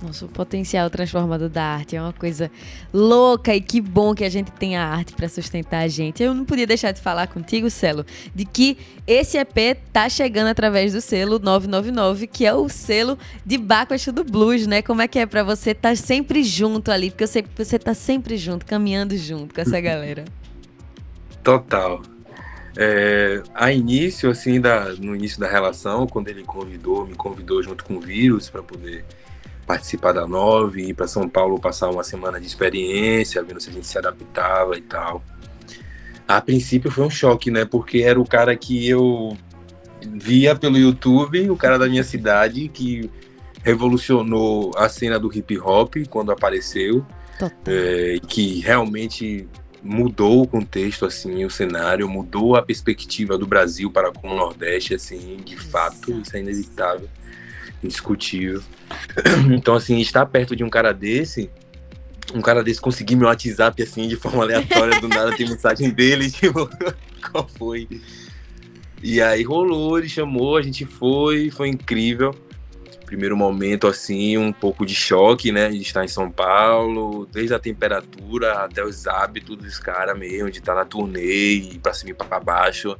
Nossa, 0.00 0.26
o 0.26 0.28
potencial 0.28 0.88
transformador 0.88 1.48
da 1.48 1.64
arte 1.64 1.96
é 1.96 2.00
uma 2.00 2.12
coisa 2.12 2.48
louca 2.94 3.52
e 3.52 3.60
que 3.60 3.80
bom 3.80 4.14
que 4.14 4.22
a 4.22 4.28
gente 4.28 4.52
tem 4.52 4.76
a 4.76 4.86
arte 4.86 5.12
para 5.12 5.28
sustentar 5.28 5.80
a 5.80 5.88
gente. 5.88 6.22
Eu 6.22 6.32
não 6.32 6.44
podia 6.44 6.68
deixar 6.68 6.92
de 6.92 7.00
falar 7.00 7.26
contigo, 7.26 7.68
Celo, 7.68 8.06
de 8.32 8.44
que 8.44 8.78
esse 9.06 9.36
EP 9.36 9.76
tá 9.92 10.08
chegando 10.08 10.48
através 10.48 10.92
do 10.92 11.00
selo 11.00 11.40
999, 11.40 12.28
que 12.28 12.46
é 12.46 12.54
o 12.54 12.68
selo 12.68 13.18
de 13.44 13.58
Bacuachu 13.58 14.12
do 14.12 14.22
Blues, 14.22 14.68
né? 14.68 14.82
Como 14.82 15.02
é 15.02 15.08
que 15.08 15.18
é 15.18 15.26
para 15.26 15.42
você 15.42 15.72
estar 15.72 15.90
tá 15.90 15.96
sempre 15.96 16.44
junto 16.44 16.92
ali? 16.92 17.10
Porque 17.10 17.24
eu 17.24 17.28
sei 17.28 17.42
que 17.42 17.50
você 17.56 17.76
tá 17.76 17.92
sempre 17.92 18.36
junto, 18.36 18.64
caminhando 18.64 19.16
junto 19.16 19.52
com 19.52 19.60
essa 19.60 19.80
galera. 19.80 20.24
Total. 21.42 22.02
É, 22.76 23.42
a 23.52 23.72
início, 23.72 24.30
assim, 24.30 24.60
da, 24.60 24.92
no 24.92 25.16
início 25.16 25.40
da 25.40 25.48
relação, 25.48 26.06
quando 26.06 26.28
ele 26.28 26.44
convidou, 26.44 27.04
me 27.04 27.16
convidou 27.16 27.60
junto 27.60 27.84
com 27.84 27.96
o 27.96 28.00
Vírus 28.00 28.48
para 28.48 28.62
poder 28.62 29.04
participar 29.68 30.12
da 30.12 30.26
Nove, 30.26 30.80
ir 30.80 30.94
para 30.94 31.06
São 31.06 31.28
Paulo 31.28 31.60
passar 31.60 31.90
uma 31.90 32.02
semana 32.02 32.40
de 32.40 32.46
experiência, 32.46 33.42
vendo 33.42 33.60
se 33.60 33.68
a 33.68 33.72
gente 33.72 33.86
se 33.86 33.98
adaptava 33.98 34.78
e 34.78 34.80
tal. 34.80 35.22
A 36.26 36.40
princípio 36.40 36.90
foi 36.90 37.04
um 37.04 37.10
choque, 37.10 37.50
né? 37.50 37.66
Porque 37.66 37.98
era 37.98 38.18
o 38.18 38.26
cara 38.26 38.56
que 38.56 38.88
eu 38.88 39.36
via 40.00 40.56
pelo 40.56 40.78
YouTube, 40.78 41.50
o 41.50 41.56
cara 41.56 41.78
da 41.78 41.86
minha 41.86 42.02
cidade, 42.02 42.68
que 42.68 43.10
revolucionou 43.62 44.72
a 44.74 44.88
cena 44.88 45.18
do 45.18 45.30
hip 45.36 45.58
hop 45.58 45.96
quando 46.08 46.32
apareceu, 46.32 47.04
é, 47.66 48.18
que 48.26 48.60
realmente 48.60 49.46
mudou 49.82 50.42
o 50.42 50.48
contexto, 50.48 51.04
assim, 51.04 51.44
o 51.44 51.50
cenário, 51.50 52.08
mudou 52.08 52.56
a 52.56 52.62
perspectiva 52.62 53.36
do 53.36 53.46
Brasil 53.46 53.90
para 53.90 54.10
com 54.10 54.30
o 54.30 54.34
Nordeste, 54.34 54.94
assim, 54.94 55.36
de 55.44 55.56
fato, 55.56 56.10
isso 56.20 56.34
é 56.34 56.40
inevitável 56.40 57.08
indiscutível. 57.82 58.62
Então, 59.52 59.74
assim, 59.74 60.00
estar 60.00 60.26
perto 60.26 60.54
de 60.54 60.64
um 60.64 60.70
cara 60.70 60.92
desse, 60.92 61.50
um 62.34 62.40
cara 62.40 62.62
desse 62.62 62.80
conseguir 62.80 63.16
meu 63.16 63.28
WhatsApp, 63.28 63.82
assim, 63.82 64.08
de 64.08 64.16
forma 64.16 64.42
aleatória, 64.42 65.00
do 65.00 65.08
nada 65.08 65.36
tem 65.36 65.48
mensagem 65.48 65.90
dele, 65.90 66.30
tipo, 66.32 66.68
qual 67.30 67.48
foi? 67.48 67.88
E 69.02 69.20
aí 69.20 69.42
rolou, 69.42 69.98
ele 69.98 70.08
chamou, 70.08 70.56
a 70.56 70.62
gente 70.62 70.84
foi, 70.84 71.50
foi 71.50 71.68
incrível. 71.68 72.34
Primeiro 73.06 73.36
momento, 73.36 73.86
assim, 73.86 74.36
um 74.36 74.52
pouco 74.52 74.84
de 74.84 74.94
choque, 74.94 75.50
né? 75.50 75.70
De 75.70 75.80
estar 75.80 76.04
em 76.04 76.08
São 76.08 76.30
Paulo, 76.30 77.26
desde 77.32 77.54
a 77.54 77.58
temperatura 77.58 78.64
até 78.64 78.84
os 78.84 79.06
hábitos 79.06 79.56
dos 79.56 79.78
caras 79.78 80.18
mesmo, 80.18 80.50
de 80.50 80.58
estar 80.58 80.74
na 80.74 80.84
turnê, 80.84 81.78
pra 81.82 81.94
cima 81.94 82.10
e 82.10 82.14
pra 82.14 82.38
baixo. 82.38 82.98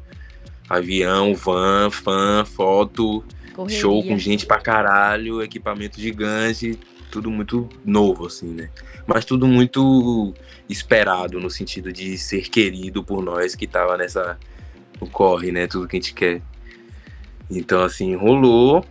Avião, 0.69 1.35
van, 1.35 1.91
fã, 1.91 2.45
foto. 2.45 3.25
Correria. 3.59 3.81
Show 3.81 4.05
com 4.05 4.17
gente 4.17 4.47
pra 4.47 4.61
caralho, 4.61 5.43
equipamento 5.43 6.01
gigante, 6.01 6.79
tudo 7.11 7.29
muito 7.29 7.69
novo, 7.85 8.27
assim, 8.27 8.55
né? 8.55 8.71
Mas 9.05 9.25
tudo 9.25 9.49
muito 9.49 10.33
esperado, 10.69 11.41
no 11.41 11.51
sentido 11.51 11.93
de 11.93 12.17
ser 12.17 12.49
querido 12.49 13.03
por 13.03 13.21
nós 13.21 13.57
que 13.57 13.67
tava 13.67 13.97
nessa. 13.97 14.39
no 15.01 15.09
corre, 15.09 15.51
né? 15.51 15.67
Tudo 15.67 15.89
que 15.89 15.97
a 15.97 16.01
gente 16.01 16.15
quer. 16.15 16.41
Então, 17.51 17.83
assim, 17.83 18.15
rolou. 18.15 18.85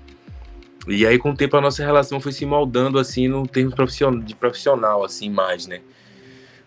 E 0.86 1.08
aí, 1.08 1.18
com 1.18 1.32
o 1.32 1.36
tempo, 1.36 1.56
a 1.56 1.62
nossa 1.62 1.82
relação 1.82 2.20
foi 2.20 2.34
se 2.34 2.46
moldando, 2.46 3.00
assim, 3.00 3.30
no 3.30 3.48
termo 3.48 3.72
de 4.22 4.36
profissional, 4.36 5.02
assim, 5.02 5.30
mais, 5.30 5.66
né? 5.66 5.80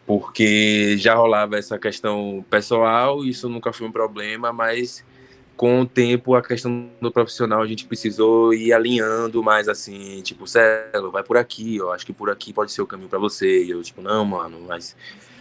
Porque 0.07 0.97
já 0.97 1.17
rolava 1.17 1.59
essa 1.59 1.79
questão 1.79 2.43
pessoal, 2.49 3.27
isso 3.27 3.47
nunca 3.47 3.75
foi 3.75 3.87
um 3.87 3.93
problema, 3.93 4.55
mas 4.55 5.05
com 5.61 5.83
o 5.83 5.87
tempo, 5.87 6.35
a 6.35 6.41
questão 6.41 6.89
do 7.03 7.13
profissional, 7.13 7.61
a 7.61 7.67
gente 7.67 7.85
precisou 7.85 8.55
ir 8.55 8.73
alinhando 8.73 9.43
mais 9.43 9.69
assim, 9.69 10.23
tipo, 10.23 10.47
Celo, 10.47 11.11
vai 11.11 11.23
por 11.23 11.37
aqui, 11.37 11.77
eu 11.77 11.93
acho 11.93 12.07
que 12.07 12.15
por 12.15 12.31
aqui 12.31 12.51
pode 12.51 12.73
ser 12.73 12.81
o 12.81 12.87
caminho 12.87 13.11
para 13.11 13.19
você. 13.19 13.65
E 13.65 13.69
eu, 13.69 13.83
tipo, 13.83 14.01
não, 14.01 14.25
mano, 14.25 14.59
mas 14.67 14.97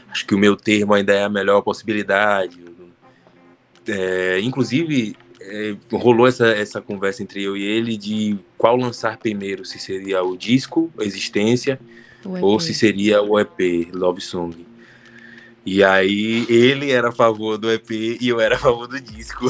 acho 0.09 0.27
que 0.27 0.35
o 0.35 0.37
meu 0.37 0.57
termo 0.57 0.93
ainda 0.93 1.13
é 1.13 1.23
a 1.23 1.29
melhor 1.29 1.61
possibilidade. 1.61 2.59
É, 3.87 4.41
inclusive, 4.41 5.15
é, 5.39 5.77
rolou 5.89 6.27
essa, 6.27 6.47
essa 6.47 6.81
conversa 6.81 7.23
entre 7.23 7.41
eu 7.41 7.55
e 7.55 7.63
ele 7.63 7.95
de 7.95 8.37
qual 8.57 8.75
lançar 8.75 9.17
primeiro, 9.19 9.63
se 9.63 9.79
seria 9.79 10.21
o 10.21 10.35
disco, 10.35 10.91
Existência, 10.99 11.79
ou 12.41 12.59
se 12.59 12.73
seria 12.73 13.21
o 13.21 13.39
EP, 13.39 13.89
Love 13.93 14.19
Song. 14.19 14.68
E 15.71 15.83
aí 15.83 16.47
ele 16.49 16.89
era 16.89 17.09
a 17.09 17.11
favor 17.11 17.55
do 17.55 17.71
EP 17.71 17.91
e 17.91 18.27
eu 18.27 18.39
era 18.39 18.55
a 18.55 18.57
favor 18.57 18.87
do 18.87 18.99
disco. 18.99 19.45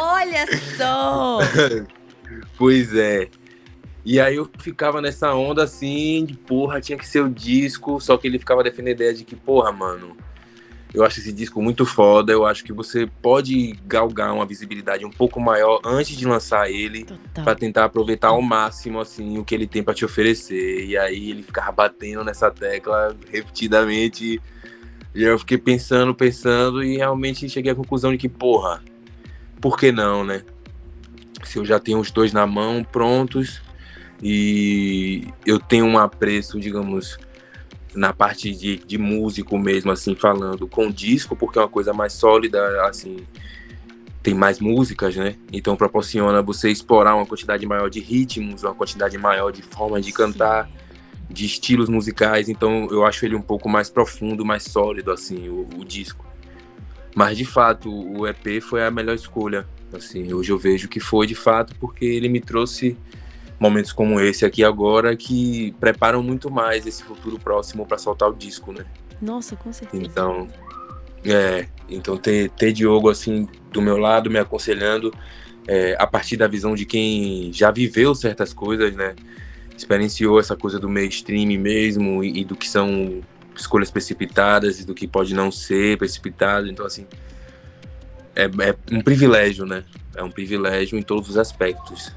Olha 0.00 0.46
só! 0.76 1.40
pois 2.56 2.94
é. 2.94 3.28
E 4.04 4.20
aí 4.20 4.36
eu 4.36 4.48
ficava 4.60 5.00
nessa 5.00 5.34
onda 5.34 5.64
assim, 5.64 6.24
de 6.24 6.34
porra, 6.34 6.80
tinha 6.80 6.96
que 6.96 7.06
ser 7.06 7.24
o 7.24 7.28
disco, 7.28 8.00
só 8.00 8.16
que 8.16 8.28
ele 8.28 8.38
ficava 8.38 8.62
defendendo 8.62 8.88
a 8.88 8.92
ideia 8.92 9.12
de 9.12 9.24
que, 9.24 9.34
porra, 9.34 9.72
mano, 9.72 10.16
eu 10.94 11.04
acho 11.04 11.18
esse 11.18 11.32
disco 11.32 11.60
muito 11.60 11.84
foda, 11.84 12.30
eu 12.30 12.46
acho 12.46 12.62
que 12.62 12.72
você 12.72 13.08
pode 13.20 13.72
galgar 13.84 14.32
uma 14.32 14.46
visibilidade 14.46 15.04
um 15.04 15.10
pouco 15.10 15.40
maior 15.40 15.80
antes 15.84 16.16
de 16.16 16.28
lançar 16.28 16.70
ele, 16.70 17.06
para 17.34 17.56
tentar 17.56 17.86
aproveitar 17.86 18.28
ao 18.28 18.40
máximo 18.40 19.00
assim 19.00 19.36
o 19.36 19.44
que 19.44 19.52
ele 19.52 19.66
tem 19.66 19.82
para 19.82 19.94
te 19.94 20.04
oferecer. 20.04 20.84
E 20.86 20.96
aí 20.96 21.30
ele 21.30 21.42
ficava 21.42 21.72
batendo 21.72 22.22
nessa 22.22 22.52
tecla 22.52 23.16
repetidamente 23.32 24.40
e 25.14 25.22
eu 25.22 25.38
fiquei 25.38 25.58
pensando, 25.58 26.14
pensando 26.14 26.82
e 26.84 26.96
realmente 26.96 27.48
cheguei 27.48 27.72
à 27.72 27.74
conclusão 27.74 28.12
de 28.12 28.18
que, 28.18 28.28
porra, 28.28 28.82
por 29.60 29.76
que 29.76 29.90
não, 29.90 30.24
né? 30.24 30.44
Se 31.44 31.58
eu 31.58 31.64
já 31.64 31.78
tenho 31.80 31.98
os 31.98 32.10
dois 32.10 32.32
na 32.32 32.46
mão 32.46 32.84
prontos 32.84 33.60
e 34.22 35.26
eu 35.44 35.58
tenho 35.58 35.86
um 35.86 35.98
apreço, 35.98 36.60
digamos, 36.60 37.18
na 37.94 38.12
parte 38.12 38.54
de, 38.54 38.76
de 38.76 38.98
músico 38.98 39.58
mesmo, 39.58 39.90
assim, 39.90 40.14
falando 40.14 40.68
com 40.68 40.90
disco, 40.90 41.34
porque 41.34 41.58
é 41.58 41.62
uma 41.62 41.68
coisa 41.68 41.92
mais 41.92 42.12
sólida, 42.12 42.86
assim, 42.86 43.16
tem 44.22 44.32
mais 44.32 44.60
músicas, 44.60 45.16
né? 45.16 45.34
Então 45.52 45.74
proporciona 45.74 46.40
você 46.40 46.70
explorar 46.70 47.16
uma 47.16 47.26
quantidade 47.26 47.66
maior 47.66 47.88
de 47.90 47.98
ritmos, 47.98 48.62
uma 48.62 48.74
quantidade 48.74 49.18
maior 49.18 49.50
de 49.50 49.62
formas 49.62 50.04
de 50.04 50.12
cantar. 50.12 50.66
Sim 50.66 50.89
de 51.30 51.46
estilos 51.46 51.88
musicais, 51.88 52.48
então 52.48 52.88
eu 52.90 53.04
acho 53.04 53.24
ele 53.24 53.36
um 53.36 53.42
pouco 53.42 53.68
mais 53.68 53.88
profundo, 53.88 54.44
mais 54.44 54.64
sólido, 54.64 55.12
assim, 55.12 55.48
o, 55.48 55.66
o 55.78 55.84
disco. 55.84 56.26
Mas 57.14 57.38
de 57.38 57.44
fato, 57.44 57.90
o 57.90 58.26
EP 58.26 58.60
foi 58.60 58.84
a 58.84 58.90
melhor 58.90 59.14
escolha. 59.14 59.66
Assim, 59.92 60.32
hoje 60.32 60.52
eu 60.52 60.58
vejo 60.58 60.88
que 60.88 61.00
foi 61.00 61.26
de 61.26 61.34
fato, 61.34 61.74
porque 61.78 62.04
ele 62.04 62.28
me 62.28 62.40
trouxe 62.40 62.96
momentos 63.58 63.92
como 63.92 64.20
esse 64.20 64.44
aqui 64.44 64.64
agora 64.64 65.16
que 65.16 65.74
preparam 65.78 66.22
muito 66.22 66.50
mais 66.50 66.86
esse 66.86 67.02
futuro 67.02 67.38
próximo 67.38 67.86
para 67.86 67.98
soltar 67.98 68.28
o 68.28 68.34
disco, 68.34 68.72
né? 68.72 68.84
Nossa, 69.20 69.54
com 69.54 69.72
certeza. 69.72 70.02
Então, 70.02 70.48
é, 71.24 71.68
então 71.88 72.16
ter, 72.16 72.50
ter 72.50 72.72
Diogo 72.72 73.10
assim 73.10 73.46
do 73.70 73.82
meu 73.82 73.98
lado 73.98 74.30
me 74.30 74.38
aconselhando 74.38 75.12
é, 75.68 75.94
a 75.98 76.06
partir 76.06 76.36
da 76.36 76.48
visão 76.48 76.74
de 76.74 76.86
quem 76.86 77.52
já 77.52 77.70
viveu 77.70 78.14
certas 78.14 78.52
coisas, 78.52 78.94
né? 78.94 79.14
Experienciou 79.80 80.38
essa 80.38 80.56
coisa 80.56 80.78
do 80.78 80.88
mainstream 80.88 81.58
mesmo 81.58 82.22
e, 82.22 82.40
e, 82.40 82.44
do 82.44 82.54
que 82.54 82.68
são 82.68 83.22
escolhas 83.56 83.90
precipitadas 83.90 84.80
e 84.80 84.86
do 84.86 84.94
que 84.94 85.08
pode 85.08 85.34
não 85.34 85.50
ser 85.50 85.98
precipitado. 85.98 86.68
Então, 86.68 86.86
assim, 86.86 87.06
é, 88.36 88.44
é 88.44 88.74
um 88.94 89.00
privilégio, 89.00 89.66
né? 89.66 89.84
É 90.14 90.22
um 90.22 90.30
privilégio 90.30 90.98
em 90.98 91.02
todos 91.02 91.30
os 91.30 91.38
aspectos. 91.38 92.12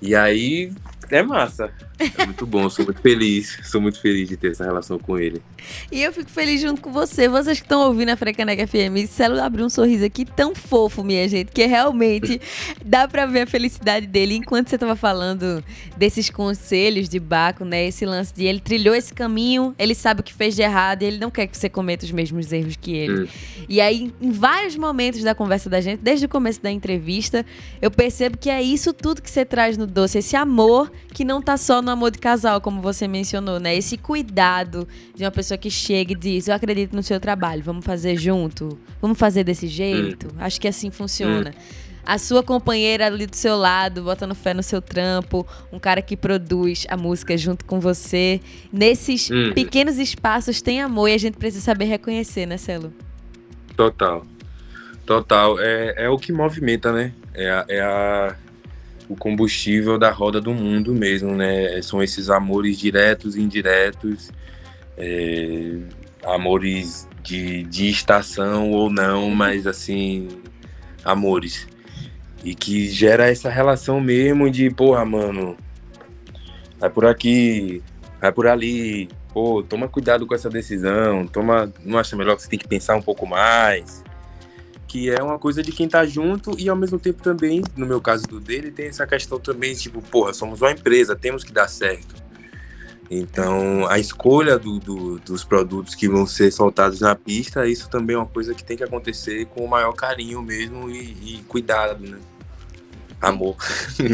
E 0.00 0.14
aí 0.14 0.72
é 1.10 1.22
massa. 1.22 1.72
É 1.98 2.24
muito 2.24 2.46
bom, 2.46 2.68
sou 2.70 2.84
muito 2.84 3.00
feliz. 3.00 3.58
Sou 3.64 3.80
muito 3.80 4.00
feliz 4.00 4.28
de 4.28 4.36
ter 4.36 4.52
essa 4.52 4.64
relação 4.64 4.98
com 4.98 5.18
ele. 5.18 5.42
E 5.90 6.02
eu 6.02 6.12
fico 6.12 6.30
feliz 6.30 6.60
junto 6.60 6.80
com 6.80 6.92
você. 6.92 7.28
Vocês 7.28 7.58
que 7.58 7.64
estão 7.64 7.80
ouvindo 7.82 8.10
a 8.10 8.16
Frecaneca 8.16 8.66
FM, 8.66 9.08
Celo 9.08 9.40
abriu 9.40 9.66
um 9.66 9.68
sorriso 9.68 10.04
aqui 10.04 10.24
tão 10.24 10.54
fofo, 10.54 11.02
minha 11.02 11.28
gente, 11.28 11.50
que 11.50 11.66
realmente 11.66 12.40
dá 12.84 13.08
pra 13.08 13.26
ver 13.26 13.42
a 13.42 13.46
felicidade 13.46 14.06
dele. 14.06 14.36
Enquanto 14.36 14.68
você 14.68 14.78
tava 14.78 14.94
falando 14.94 15.62
desses 15.96 16.30
conselhos 16.30 17.08
de 17.08 17.18
Baco, 17.18 17.64
né? 17.64 17.86
Esse 17.86 18.06
lance 18.06 18.32
de 18.32 18.44
ele 18.44 18.60
trilhou 18.60 18.94
esse 18.94 19.12
caminho, 19.12 19.74
ele 19.78 19.94
sabe 19.94 20.20
o 20.20 20.24
que 20.24 20.32
fez 20.32 20.54
de 20.54 20.62
errado 20.62 21.02
e 21.02 21.06
ele 21.06 21.18
não 21.18 21.30
quer 21.30 21.46
que 21.46 21.56
você 21.56 21.68
cometa 21.68 22.04
os 22.04 22.12
mesmos 22.12 22.52
erros 22.52 22.76
que 22.76 22.94
ele. 22.94 23.22
Hum. 23.22 23.28
E 23.68 23.80
aí, 23.80 24.12
em 24.20 24.30
vários 24.30 24.76
momentos 24.76 25.22
da 25.22 25.34
conversa 25.34 25.68
da 25.68 25.80
gente, 25.80 26.00
desde 26.00 26.26
o 26.26 26.28
começo 26.28 26.62
da 26.62 26.70
entrevista, 26.70 27.44
eu 27.82 27.90
percebo 27.90 28.38
que 28.38 28.48
é 28.48 28.62
isso 28.62 28.92
tudo 28.92 29.20
que 29.20 29.30
você 29.30 29.44
traz 29.44 29.76
no 29.76 29.86
doce, 29.86 30.18
esse 30.18 30.36
amor 30.36 30.90
que 31.12 31.24
não 31.24 31.42
tá 31.42 31.56
só 31.56 31.82
no 31.82 31.87
amor 31.90 32.10
de 32.10 32.18
casal, 32.18 32.60
como 32.60 32.80
você 32.80 33.08
mencionou, 33.08 33.58
né? 33.58 33.76
Esse 33.76 33.96
cuidado 33.96 34.86
de 35.14 35.24
uma 35.24 35.30
pessoa 35.30 35.56
que 35.56 35.70
chega 35.70 36.12
e 36.12 36.16
diz: 36.16 36.48
Eu 36.48 36.54
acredito 36.54 36.94
no 36.94 37.02
seu 37.02 37.18
trabalho, 37.18 37.62
vamos 37.62 37.84
fazer 37.84 38.16
junto, 38.16 38.78
vamos 39.00 39.18
fazer 39.18 39.44
desse 39.44 39.66
jeito. 39.66 40.28
Hum. 40.28 40.38
Acho 40.38 40.60
que 40.60 40.68
assim 40.68 40.90
funciona. 40.90 41.50
Hum. 41.50 41.88
A 42.04 42.16
sua 42.16 42.42
companheira 42.42 43.06
ali 43.06 43.26
do 43.26 43.36
seu 43.36 43.54
lado, 43.54 44.02
botando 44.02 44.34
fé 44.34 44.54
no 44.54 44.62
seu 44.62 44.80
trampo, 44.80 45.46
um 45.70 45.78
cara 45.78 46.00
que 46.00 46.16
produz 46.16 46.86
a 46.88 46.96
música 46.96 47.36
junto 47.36 47.66
com 47.66 47.78
você. 47.80 48.40
Nesses 48.72 49.30
hum. 49.30 49.52
pequenos 49.54 49.98
espaços 49.98 50.62
tem 50.62 50.80
amor 50.80 51.08
e 51.08 51.14
a 51.14 51.18
gente 51.18 51.36
precisa 51.36 51.62
saber 51.62 51.84
reconhecer, 51.84 52.46
né, 52.46 52.56
Celo? 52.56 52.92
Total. 53.76 54.24
Total. 55.04 55.60
É, 55.60 56.04
é 56.04 56.08
o 56.08 56.16
que 56.16 56.32
movimenta, 56.32 56.92
né? 56.92 57.12
É 57.34 57.50
a, 57.50 57.64
é 57.68 57.80
a 57.80 58.36
o 59.08 59.16
combustível 59.16 59.98
da 59.98 60.10
roda 60.10 60.40
do 60.40 60.52
mundo 60.52 60.94
mesmo, 60.94 61.34
né? 61.34 61.80
São 61.82 62.02
esses 62.02 62.28
amores 62.28 62.78
diretos 62.78 63.36
e 63.36 63.40
indiretos, 63.40 64.30
é, 64.96 65.78
amores 66.24 67.08
de, 67.22 67.62
de 67.64 67.88
estação 67.88 68.70
ou 68.70 68.90
não, 68.90 69.30
mas 69.30 69.66
assim, 69.66 70.28
amores. 71.04 71.66
E 72.44 72.54
que 72.54 72.88
gera 72.88 73.28
essa 73.28 73.48
relação 73.48 74.00
mesmo 74.00 74.50
de, 74.50 74.70
porra, 74.70 75.04
mano, 75.04 75.56
vai 76.78 76.90
por 76.90 77.06
aqui, 77.06 77.82
vai 78.20 78.30
por 78.30 78.46
ali, 78.46 79.08
pô, 79.32 79.62
toma 79.62 79.88
cuidado 79.88 80.26
com 80.26 80.34
essa 80.34 80.50
decisão, 80.50 81.26
toma, 81.26 81.72
não 81.84 81.98
acha 81.98 82.14
melhor 82.14 82.36
que 82.36 82.42
você 82.42 82.48
tem 82.48 82.58
que 82.58 82.68
pensar 82.68 82.94
um 82.94 83.02
pouco 83.02 83.26
mais 83.26 84.04
que 84.88 85.10
é 85.10 85.22
uma 85.22 85.38
coisa 85.38 85.62
de 85.62 85.70
quem 85.70 85.86
tá 85.86 86.04
junto 86.06 86.58
e 86.58 86.68
ao 86.68 86.74
mesmo 86.74 86.98
tempo 86.98 87.22
também, 87.22 87.62
no 87.76 87.86
meu 87.86 88.00
caso 88.00 88.26
do 88.26 88.40
dele, 88.40 88.72
tem 88.72 88.86
essa 88.86 89.06
questão 89.06 89.38
também, 89.38 89.74
tipo, 89.74 90.00
porra, 90.00 90.32
somos 90.32 90.62
uma 90.62 90.72
empresa, 90.72 91.14
temos 91.14 91.44
que 91.44 91.52
dar 91.52 91.68
certo. 91.68 92.16
Então, 93.10 93.86
a 93.86 93.98
escolha 93.98 94.58
do, 94.58 94.78
do, 94.78 95.18
dos 95.18 95.44
produtos 95.44 95.94
que 95.94 96.08
vão 96.08 96.26
ser 96.26 96.50
soltados 96.50 97.00
na 97.00 97.14
pista, 97.14 97.66
isso 97.66 97.88
também 97.88 98.16
é 98.16 98.18
uma 98.18 98.26
coisa 98.26 98.54
que 98.54 98.64
tem 98.64 98.76
que 98.76 98.84
acontecer 98.84 99.46
com 99.46 99.64
o 99.64 99.68
maior 99.68 99.92
carinho 99.92 100.42
mesmo 100.42 100.90
e, 100.90 101.36
e 101.36 101.44
cuidado, 101.46 102.06
né? 102.06 102.18
Amor. 103.20 103.56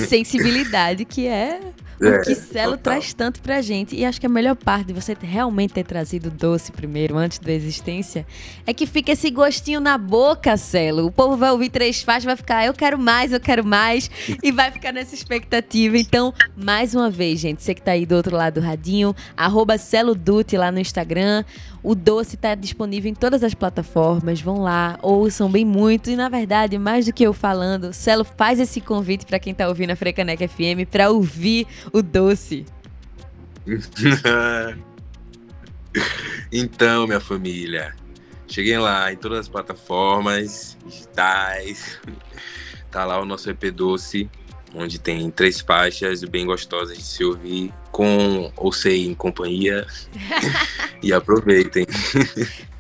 Sensibilidade, 0.09 1.05
que 1.05 1.27
é 1.27 1.61
é, 2.01 2.09
o 2.09 2.23
que 2.23 2.35
Celo 2.35 2.73
total. 2.73 2.95
traz 2.95 3.15
tanto 3.15 3.41
pra 3.41 3.61
gente. 3.63 3.95
E 3.97 4.05
acho 4.05 4.21
que 4.21 4.27
a 4.27 4.29
melhor 4.29 4.57
parte 4.57 4.89
de 4.89 4.93
você 4.93 5.17
realmente 5.21 5.75
ter 5.75 5.85
trazido 5.85 6.31
doce 6.31 6.73
primeiro, 6.73 7.17
antes 7.17 7.39
da 7.39 7.53
existência, 7.53 8.27
é 8.67 8.75
que 8.75 8.87
fica 8.87 9.13
esse 9.13 9.31
gostinho 9.31 9.81
na 9.81 9.97
boca, 9.97 10.57
Celo. 10.57 11.07
O 11.07 11.11
povo 11.11 11.37
vai 11.37 11.51
ouvir 11.51 11.71
três 11.71 12.03
faixas, 12.03 12.25
vai 12.25 12.37
ficar, 12.37 12.67
eu 12.67 12.75
quero 12.75 12.99
mais, 12.99 13.33
eu 13.33 13.41
quero 13.41 13.65
mais, 13.65 14.11
e 14.43 14.51
vai 14.53 14.71
ficar 14.71 14.93
nessa 14.93 15.15
expectativa. 15.15 15.97
Então, 15.97 16.33
mais 16.57 16.95
uma 16.95 17.11
vez, 17.11 17.41
gente, 17.41 17.63
você 17.63 17.75
que 17.75 17.83
tá 17.83 17.93
aí 17.93 18.07
do 18.07 18.15
outro 18.15 18.37
lado 18.37 18.55
do 18.55 18.61
radinho, 18.61 19.15
arroba 19.37 19.79
Celo 19.79 20.15
Dutti 20.15 20.57
lá 20.57 20.71
no 20.71 20.79
Instagram. 20.79 21.45
O 21.83 21.95
doce 21.95 22.37
está 22.37 22.55
disponível 22.55 23.11
em 23.11 23.15
todas 23.15 23.45
as 23.45 23.53
plataformas. 23.53 24.41
Vão 24.41 24.63
lá, 24.63 24.99
ouçam 25.03 25.51
bem 25.51 25.67
muito. 25.67 26.09
E 26.09 26.17
na 26.17 26.31
verdade, 26.31 26.79
mais 26.79 27.05
do 27.05 27.13
que 27.13 27.23
eu 27.23 27.35
falando, 27.35 27.93
Celo 27.93 28.25
faz 28.25 28.59
esse 28.59 28.81
convite 28.81 29.27
para 29.27 29.39
quem 29.39 29.53
está 29.53 29.69
ouvindo 29.69 29.91
a 29.91 29.97
Frecaneca 29.97 30.49
FM 30.49 30.89
para 30.91 31.11
ouvir 31.11 31.67
o 31.92 32.03
doce. 32.03 32.66
então, 36.53 37.07
minha 37.07 37.20
família, 37.20 37.94
cheguem 38.47 38.79
lá 38.79 39.12
em 39.12 39.16
todas 39.16 39.40
as 39.40 39.49
plataformas 39.49 40.77
digitais. 40.87 42.01
Tá 42.90 43.05
lá 43.05 43.20
o 43.20 43.25
nosso 43.25 43.51
EP 43.51 43.73
Doce 43.73 44.31
onde 44.75 44.99
tem 44.99 45.31
três 45.31 45.61
faixas 45.61 46.23
bem 46.25 46.47
gostosas 46.47 46.97
de 46.97 47.05
se 47.05 47.25
ouvir, 47.25 47.73
com 47.91 48.51
ou 48.57 48.73
sem 48.73 49.07
em 49.07 49.15
companhia. 49.15 49.87
e 51.03 51.13
aproveitem. 51.13 51.87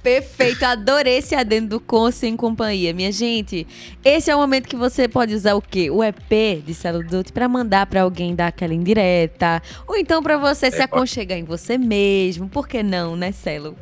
Perfeito, 0.02 0.64
adorei 0.64 1.16
esse 1.16 1.34
adendo 1.34 1.68
do 1.70 1.80
com 1.80 2.10
sem 2.10 2.36
companhia. 2.36 2.92
Minha 2.92 3.10
gente, 3.10 3.66
esse 4.04 4.30
é 4.30 4.36
o 4.36 4.38
momento 4.38 4.68
que 4.68 4.76
você 4.76 5.08
pode 5.08 5.34
usar 5.34 5.54
o 5.54 5.62
quê? 5.62 5.90
O 5.90 6.04
EP 6.04 6.62
de 6.62 6.74
Celo 6.74 7.02
Dutti 7.02 7.32
para 7.32 7.48
mandar 7.48 7.86
para 7.86 8.02
alguém 8.02 8.34
dar 8.34 8.48
aquela 8.48 8.74
indireta, 8.74 9.62
ou 9.86 9.96
então 9.96 10.22
para 10.22 10.36
você 10.36 10.66
é, 10.66 10.70
se 10.70 10.82
aconchegar 10.82 11.38
em 11.38 11.44
você 11.44 11.78
mesmo. 11.78 12.50
Por 12.50 12.68
que 12.68 12.82
não, 12.82 13.16
né, 13.16 13.32
Celo? 13.32 13.74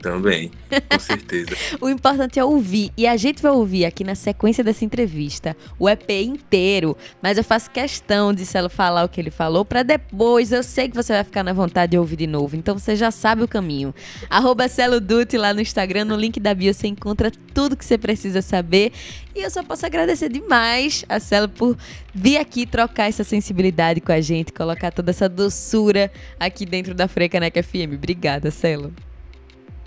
Também, 0.00 0.50
com 0.90 0.98
certeza. 0.98 1.54
o 1.78 1.88
importante 1.88 2.38
é 2.38 2.44
ouvir. 2.44 2.90
E 2.96 3.06
a 3.06 3.16
gente 3.18 3.42
vai 3.42 3.52
ouvir 3.52 3.84
aqui 3.84 4.02
na 4.02 4.14
sequência 4.14 4.64
dessa 4.64 4.82
entrevista 4.82 5.54
o 5.78 5.88
EP 5.88 6.10
inteiro. 6.10 6.96
Mas 7.20 7.36
eu 7.36 7.44
faço 7.44 7.70
questão 7.70 8.32
de 8.32 8.46
Celo 8.46 8.70
falar 8.70 9.04
o 9.04 9.08
que 9.08 9.20
ele 9.20 9.30
falou 9.30 9.62
para 9.62 9.82
depois. 9.82 10.52
Eu 10.52 10.62
sei 10.62 10.88
que 10.88 10.96
você 10.96 11.12
vai 11.12 11.22
ficar 11.22 11.44
na 11.44 11.52
vontade 11.52 11.90
de 11.90 11.98
ouvir 11.98 12.16
de 12.16 12.26
novo. 12.26 12.56
Então 12.56 12.78
você 12.78 12.96
já 12.96 13.10
sabe 13.10 13.42
o 13.42 13.48
caminho. 13.48 13.94
Arroba 14.30 14.68
Celo 14.68 15.00
Dutti 15.00 15.36
lá 15.36 15.52
no 15.52 15.60
Instagram. 15.60 16.06
No 16.06 16.16
link 16.16 16.40
da 16.40 16.54
bio 16.54 16.72
você 16.72 16.86
encontra 16.86 17.30
tudo 17.52 17.76
que 17.76 17.84
você 17.84 17.98
precisa 17.98 18.40
saber. 18.40 18.92
E 19.34 19.42
eu 19.42 19.50
só 19.50 19.62
posso 19.62 19.84
agradecer 19.84 20.30
demais 20.30 21.04
a 21.10 21.20
Celo 21.20 21.48
por 21.48 21.76
vir 22.14 22.38
aqui 22.38 22.64
trocar 22.64 23.08
essa 23.08 23.22
sensibilidade 23.22 24.00
com 24.00 24.12
a 24.12 24.20
gente, 24.20 24.50
colocar 24.50 24.90
toda 24.90 25.10
essa 25.10 25.28
doçura 25.28 26.10
aqui 26.38 26.64
dentro 26.64 26.94
da 26.94 27.06
Frecaneca 27.06 27.62
FM. 27.62 27.94
Obrigada, 27.96 28.50
Celo. 28.50 28.90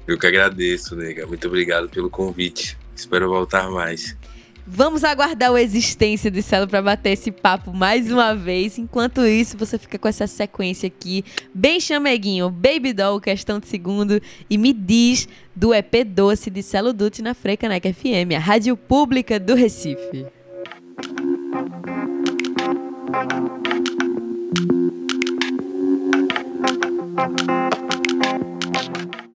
Eu 0.07 0.17
que 0.17 0.27
agradeço, 0.27 0.95
nega. 0.95 1.25
Muito 1.25 1.47
obrigado 1.47 1.89
pelo 1.89 2.09
convite. 2.09 2.77
Espero 2.95 3.29
voltar 3.29 3.69
mais. 3.71 4.15
Vamos 4.65 5.03
aguardar 5.03 5.51
a 5.51 5.61
existência 5.61 6.31
de 6.31 6.41
Celo 6.41 6.67
para 6.67 6.81
bater 6.81 7.11
esse 7.11 7.31
papo 7.31 7.73
mais 7.73 8.09
uma 8.09 8.33
vez. 8.33 8.77
Enquanto 8.77 9.25
isso, 9.25 9.57
você 9.57 9.77
fica 9.77 9.99
com 9.99 10.07
essa 10.07 10.25
sequência 10.25 10.87
aqui, 10.87 11.25
bem 11.53 11.81
chameguinho, 11.81 12.49
Baby 12.49 12.93
Doll, 12.93 13.19
questão 13.19 13.59
de 13.59 13.67
segundo, 13.67 14.21
e 14.49 14.57
me 14.57 14.71
diz 14.71 15.27
do 15.53 15.73
EP 15.73 16.05
Doce 16.05 16.49
de 16.49 16.63
Celo 16.63 16.93
Dutti 16.93 17.21
na 17.21 17.33
Frecanec 17.33 17.91
FM, 17.93 18.35
a 18.37 18.39
rádio 18.39 18.77
pública 18.77 19.37
do 19.37 19.53
Recife. 19.53 20.25
Música 27.15 27.92